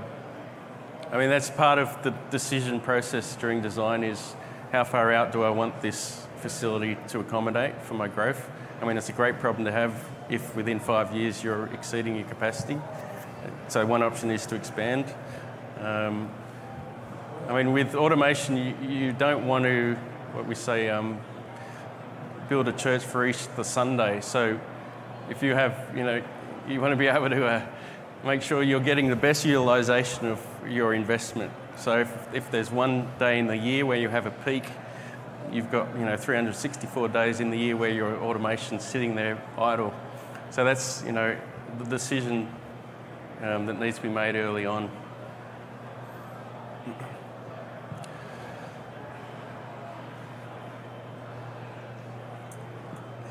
I 1.11 1.17
mean, 1.17 1.29
that's 1.31 1.49
part 1.49 1.79
of 1.79 2.03
the 2.03 2.11
decision 2.29 2.79
process 2.79 3.35
during 3.37 3.63
design 3.63 4.03
is 4.03 4.35
how 4.75 4.83
far 4.83 5.13
out 5.13 5.31
do 5.31 5.41
I 5.41 5.49
want 5.51 5.79
this 5.81 6.27
facility 6.41 6.97
to 7.07 7.21
accommodate 7.21 7.81
for 7.83 7.93
my 7.93 8.09
growth? 8.09 8.49
I 8.81 8.85
mean, 8.85 8.97
it's 8.97 9.07
a 9.07 9.13
great 9.13 9.39
problem 9.39 9.63
to 9.63 9.71
have 9.71 9.93
if 10.29 10.53
within 10.53 10.81
five 10.81 11.15
years 11.15 11.41
you're 11.41 11.67
exceeding 11.67 12.17
your 12.17 12.27
capacity. 12.27 12.77
So 13.69 13.85
one 13.85 14.03
option 14.03 14.29
is 14.31 14.45
to 14.47 14.55
expand. 14.55 15.05
Um, 15.79 16.29
I 17.47 17.53
mean, 17.55 17.71
with 17.71 17.95
automation, 17.95 18.57
you, 18.57 18.75
you 18.85 19.11
don't 19.13 19.47
want 19.47 19.63
to, 19.63 19.95
what 20.33 20.45
we 20.45 20.55
say, 20.55 20.89
um, 20.89 21.19
build 22.49 22.67
a 22.67 22.73
church 22.73 23.03
for 23.03 23.25
Easter 23.25 23.63
Sunday. 23.63 24.19
So 24.19 24.59
if 25.29 25.41
you 25.41 25.53
have, 25.53 25.89
you 25.95 26.03
know, 26.03 26.21
you 26.67 26.81
want 26.81 26.91
to 26.91 26.97
be 26.97 27.07
able 27.07 27.29
to 27.29 27.45
uh, 27.45 27.65
make 28.25 28.41
sure 28.41 28.61
you're 28.61 28.81
getting 28.81 29.07
the 29.07 29.15
best 29.15 29.45
utilization 29.45 30.25
of 30.27 30.45
your 30.67 30.93
investment. 30.93 31.53
So 31.77 31.99
if, 31.99 32.33
if 32.33 32.51
there's 32.51 32.71
one 32.71 33.07
day 33.19 33.39
in 33.39 33.47
the 33.47 33.57
year 33.57 33.85
where 33.85 33.97
you 33.97 34.09
have 34.09 34.25
a 34.25 34.31
peak, 34.31 34.63
you've 35.51 35.71
got, 35.71 35.93
you 35.97 36.05
know, 36.05 36.17
364 36.17 37.09
days 37.09 37.39
in 37.39 37.49
the 37.49 37.57
year 37.57 37.77
where 37.77 37.89
your 37.89 38.15
automation's 38.23 38.83
sitting 38.83 39.15
there 39.15 39.41
idle. 39.57 39.93
So 40.51 40.63
that's, 40.63 41.03
you 41.05 41.11
know, 41.11 41.37
the 41.77 41.85
decision 41.85 42.49
um, 43.41 43.65
that 43.65 43.79
needs 43.79 43.97
to 43.97 44.03
be 44.03 44.09
made 44.09 44.35
early 44.35 44.65
on. 44.65 44.89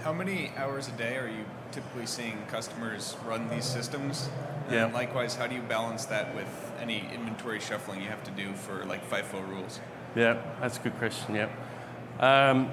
How 0.02 0.12
many 0.12 0.52
hours 0.56 0.88
a 0.88 0.92
day 0.92 1.16
are 1.16 1.28
you 1.28 1.46
typically 1.74 2.06
seeing 2.06 2.38
customers 2.46 3.16
run 3.26 3.48
these 3.48 3.64
systems? 3.64 4.28
Yeah. 4.70 4.84
And 4.84 4.94
likewise, 4.94 5.34
how 5.34 5.46
do 5.46 5.54
you 5.54 5.62
balance 5.62 6.04
that 6.06 6.34
with 6.34 6.72
any 6.80 7.08
inventory 7.12 7.60
shuffling 7.60 8.00
you 8.00 8.08
have 8.08 8.22
to 8.24 8.30
do 8.30 8.54
for 8.54 8.84
like 8.84 9.08
FIFO 9.10 9.46
rules? 9.48 9.80
Yeah, 10.14 10.40
that's 10.60 10.78
a 10.78 10.80
good 10.80 10.96
question. 10.98 11.34
Yeah. 11.34 11.48
Um, 12.20 12.72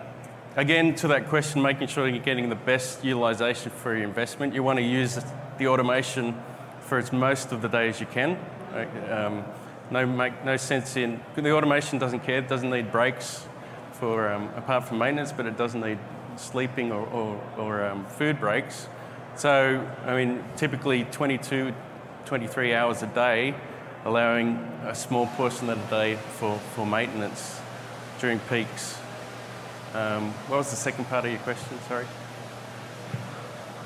again, 0.55 0.93
to 0.95 1.07
that 1.07 1.27
question, 1.27 1.61
making 1.61 1.87
sure 1.87 2.07
you're 2.07 2.23
getting 2.23 2.49
the 2.49 2.55
best 2.55 3.03
utilization 3.03 3.71
for 3.71 3.95
your 3.95 4.07
investment. 4.07 4.53
You 4.53 4.61
want 4.61 4.77
to 4.77 4.85
use 4.85 5.19
the 5.57 5.67
automation 5.67 6.35
for 6.81 6.99
as 6.99 7.11
most 7.11 7.51
of 7.51 7.61
the 7.61 7.67
day 7.67 7.89
as 7.89 7.99
you 7.99 8.05
can. 8.05 8.37
Um, 9.09 9.43
no, 9.89 10.05
make 10.05 10.45
no 10.45 10.55
sense 10.55 10.95
in 10.95 11.19
the 11.35 11.51
automation 11.51 11.99
doesn't 11.99 12.21
care. 12.21 12.37
It 12.37 12.47
doesn't 12.47 12.69
need 12.69 12.91
breaks 12.91 13.45
for 13.93 14.31
um, 14.31 14.49
apart 14.55 14.87
from 14.87 14.99
maintenance, 14.99 15.31
but 15.31 15.45
it 15.45 15.57
doesn't 15.57 15.81
need 15.81 15.97
sleeping 16.37 16.91
or, 16.91 17.05
or, 17.07 17.41
or 17.57 17.85
um, 17.85 18.05
food 18.05 18.39
breaks. 18.39 18.87
So, 19.35 19.87
I 20.05 20.15
mean, 20.15 20.43
typically 20.57 21.05
22, 21.05 21.73
23 22.25 22.73
hours 22.73 23.01
a 23.01 23.07
day, 23.07 23.55
allowing 24.05 24.55
a 24.85 24.95
small 24.95 25.27
portion 25.27 25.69
of 25.69 25.81
the 25.81 25.95
day 25.95 26.15
for, 26.15 26.57
for 26.75 26.85
maintenance 26.85 27.59
during 28.19 28.39
peaks. 28.39 28.97
Um, 29.93 30.31
what 30.47 30.57
was 30.57 30.69
the 30.69 30.75
second 30.75 31.05
part 31.05 31.25
of 31.25 31.31
your 31.31 31.39
question? 31.41 31.77
Sorry. 31.87 32.05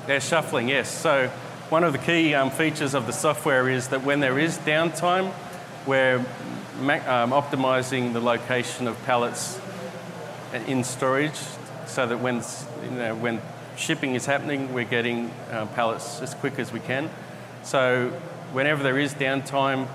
Yeah, 0.08 0.18
shuffling, 0.18 0.68
yes. 0.68 0.90
So, 0.90 1.28
one 1.68 1.82
of 1.82 1.92
the 1.92 1.98
key 1.98 2.32
um, 2.34 2.50
features 2.50 2.94
of 2.94 3.06
the 3.06 3.12
software 3.12 3.68
is 3.68 3.88
that 3.88 4.04
when 4.04 4.20
there 4.20 4.38
is 4.38 4.58
downtime, 4.58 5.32
we're 5.84 6.18
um, 6.18 7.32
optimizing 7.32 8.12
the 8.12 8.20
location 8.20 8.86
of 8.86 9.02
pallets 9.04 9.60
in 10.66 10.84
storage 10.84 11.38
so 11.86 12.06
that 12.06 12.20
when, 12.20 12.42
you 12.84 12.90
know, 12.90 13.14
when 13.14 13.40
shipping 13.76 14.14
is 14.14 14.26
happening, 14.26 14.72
we're 14.72 14.84
getting 14.84 15.30
uh, 15.50 15.66
pallets 15.66 16.20
as 16.20 16.34
quick 16.34 16.58
as 16.58 16.72
we 16.72 16.80
can. 16.80 17.10
So 17.62 18.08
whenever 18.52 18.82
there 18.82 18.98
is 18.98 19.14
downtime, 19.14 19.88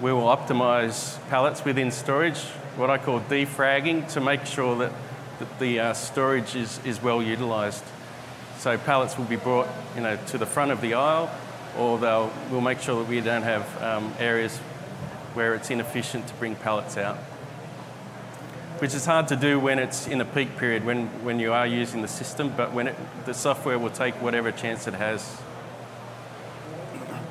we 0.00 0.12
will 0.12 0.24
optimize 0.24 1.18
pallets 1.28 1.64
within 1.64 1.90
storage, 1.90 2.38
what 2.76 2.90
I 2.90 2.98
call 2.98 3.20
defragging, 3.20 4.10
to 4.12 4.20
make 4.20 4.46
sure 4.46 4.76
that, 4.76 4.92
that 5.38 5.58
the 5.58 5.80
uh, 5.80 5.92
storage 5.92 6.56
is, 6.56 6.80
is 6.84 7.02
well 7.02 7.22
utilized. 7.22 7.84
So 8.58 8.76
pallets 8.78 9.16
will 9.16 9.26
be 9.26 9.36
brought 9.36 9.68
you 9.94 10.02
know, 10.02 10.18
to 10.28 10.38
the 10.38 10.46
front 10.46 10.70
of 10.70 10.80
the 10.80 10.94
aisle, 10.94 11.30
or 11.78 11.98
they'll, 11.98 12.32
we'll 12.50 12.60
make 12.60 12.80
sure 12.80 13.02
that 13.02 13.08
we 13.08 13.20
don't 13.20 13.42
have 13.42 13.82
um, 13.82 14.12
areas 14.18 14.56
where 15.34 15.54
it's 15.54 15.70
inefficient 15.70 16.26
to 16.26 16.34
bring 16.34 16.56
pallets 16.56 16.96
out 16.96 17.18
which 18.80 18.94
is 18.94 19.04
hard 19.04 19.28
to 19.28 19.36
do 19.36 19.60
when 19.60 19.78
it's 19.78 20.06
in 20.06 20.22
a 20.22 20.24
peak 20.24 20.56
period 20.56 20.86
when, 20.86 21.06
when 21.22 21.38
you 21.38 21.52
are 21.52 21.66
using 21.66 22.00
the 22.00 22.08
system, 22.08 22.52
but 22.56 22.72
when 22.72 22.86
it, 22.86 22.96
the 23.26 23.34
software 23.34 23.78
will 23.78 23.90
take 23.90 24.14
whatever 24.22 24.50
chance 24.50 24.86
it 24.86 24.94
has. 24.94 25.36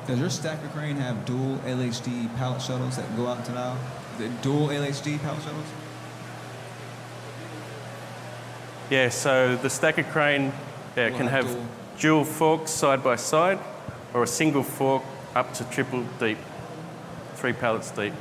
Does 0.06 0.20
your 0.20 0.30
stacker 0.30 0.68
crane 0.68 0.96
have 0.96 1.24
dual 1.24 1.58
LHD 1.58 2.36
pallet 2.36 2.62
shuttles 2.62 2.96
that 2.96 3.16
go 3.16 3.26
out 3.26 3.44
to 3.46 3.52
now? 3.52 3.76
The 4.18 4.28
dual 4.42 4.68
LHD 4.68 5.20
pallet 5.20 5.42
shuttles? 5.42 5.66
Yeah, 8.88 9.08
so 9.08 9.56
the 9.56 9.70
stacker 9.70 10.04
crane 10.04 10.52
yeah, 10.96 11.10
can 11.10 11.26
have 11.26 11.46
have 11.46 11.54
dual- 11.54 11.66
dual 11.98 12.24
forks 12.24 12.70
side 12.70 13.02
by 13.02 13.16
side 13.16 13.58
or 14.14 14.22
a 14.22 14.26
single 14.26 14.62
fork 14.62 15.02
up 15.34 15.52
to 15.54 15.64
triple 15.64 16.04
deep, 16.20 16.38
three 17.34 17.52
pallets 17.52 17.90
deep. 17.90 18.12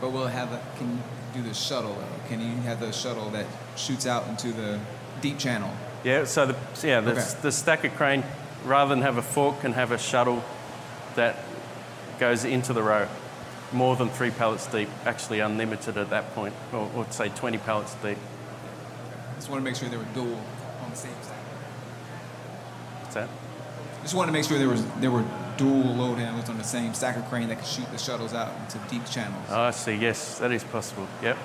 But 0.00 0.12
will 0.12 0.26
it 0.26 0.30
have 0.30 0.52
a, 0.52 0.60
can 0.78 1.02
do 1.34 1.42
the 1.42 1.54
shuttle 1.54 1.94
though? 1.94 2.28
Can 2.28 2.40
you 2.40 2.56
have 2.62 2.80
the 2.80 2.92
shuttle 2.92 3.30
that 3.30 3.46
shoots 3.76 4.06
out 4.06 4.26
into 4.28 4.52
the 4.52 4.78
deep 5.20 5.38
channel? 5.38 5.70
Yeah, 6.04 6.24
so 6.24 6.46
the, 6.46 6.56
yeah, 6.86 7.00
the, 7.00 7.12
Okay. 7.12 7.26
the 7.42 7.52
stacker 7.52 7.88
crane, 7.88 8.22
rather 8.64 8.94
than 8.94 9.02
have 9.02 9.16
a 9.16 9.22
fork, 9.22 9.60
can 9.60 9.72
have 9.72 9.90
a 9.92 9.98
shuttle 9.98 10.44
that 11.16 11.36
goes 12.20 12.44
into 12.44 12.72
the 12.72 12.82
row, 12.82 13.08
more 13.72 13.96
than 13.96 14.08
three 14.08 14.30
pallets 14.30 14.66
deep, 14.66 14.88
actually 15.04 15.40
unlimited 15.40 15.96
at 15.96 16.10
that 16.10 16.34
point, 16.34 16.54
or, 16.72 16.90
or 16.94 17.06
say 17.10 17.28
20 17.28 17.58
pallets 17.58 17.94
deep. 17.96 18.16
I 18.18 19.34
Just 19.36 19.50
want 19.50 19.60
to 19.60 19.64
make 19.64 19.76
sure 19.76 19.88
they 19.88 19.96
were 19.96 20.04
dual 20.14 20.40
on 20.82 20.90
the 20.90 20.96
same 20.96 21.10
stack. 21.22 21.36
What's 23.02 23.14
that? 23.14 23.28
Just 24.08 24.16
wanted 24.16 24.28
to 24.28 24.38
make 24.38 24.46
sure 24.46 24.56
there 24.58 24.70
was 24.70 24.82
there 25.00 25.10
were 25.10 25.22
dual 25.58 25.94
load 25.94 26.16
handlers 26.16 26.48
on 26.48 26.56
the 26.56 26.64
same 26.64 26.94
stacker 26.94 27.20
crane 27.28 27.46
that 27.48 27.56
could 27.56 27.66
shoot 27.66 27.92
the 27.92 27.98
shuttles 27.98 28.32
out 28.32 28.50
into 28.58 28.78
deep 28.88 29.04
channels. 29.04 29.44
Oh, 29.50 29.64
I 29.64 29.70
see. 29.70 29.92
Yes, 29.92 30.38
that 30.38 30.50
is 30.50 30.64
possible. 30.64 31.06
Yep. 31.22 31.36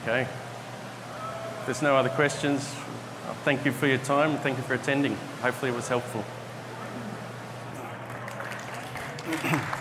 Okay. 0.00 0.22
If 0.22 1.66
there's 1.66 1.82
no 1.82 1.96
other 1.96 2.08
questions, 2.08 2.74
thank 3.44 3.66
you 3.66 3.72
for 3.72 3.86
your 3.88 3.98
time. 3.98 4.38
Thank 4.38 4.56
you 4.56 4.62
for 4.62 4.72
attending. 4.72 5.18
Hopefully 5.42 5.70
it 5.70 5.74
was 5.74 5.88
helpful. 5.88 6.24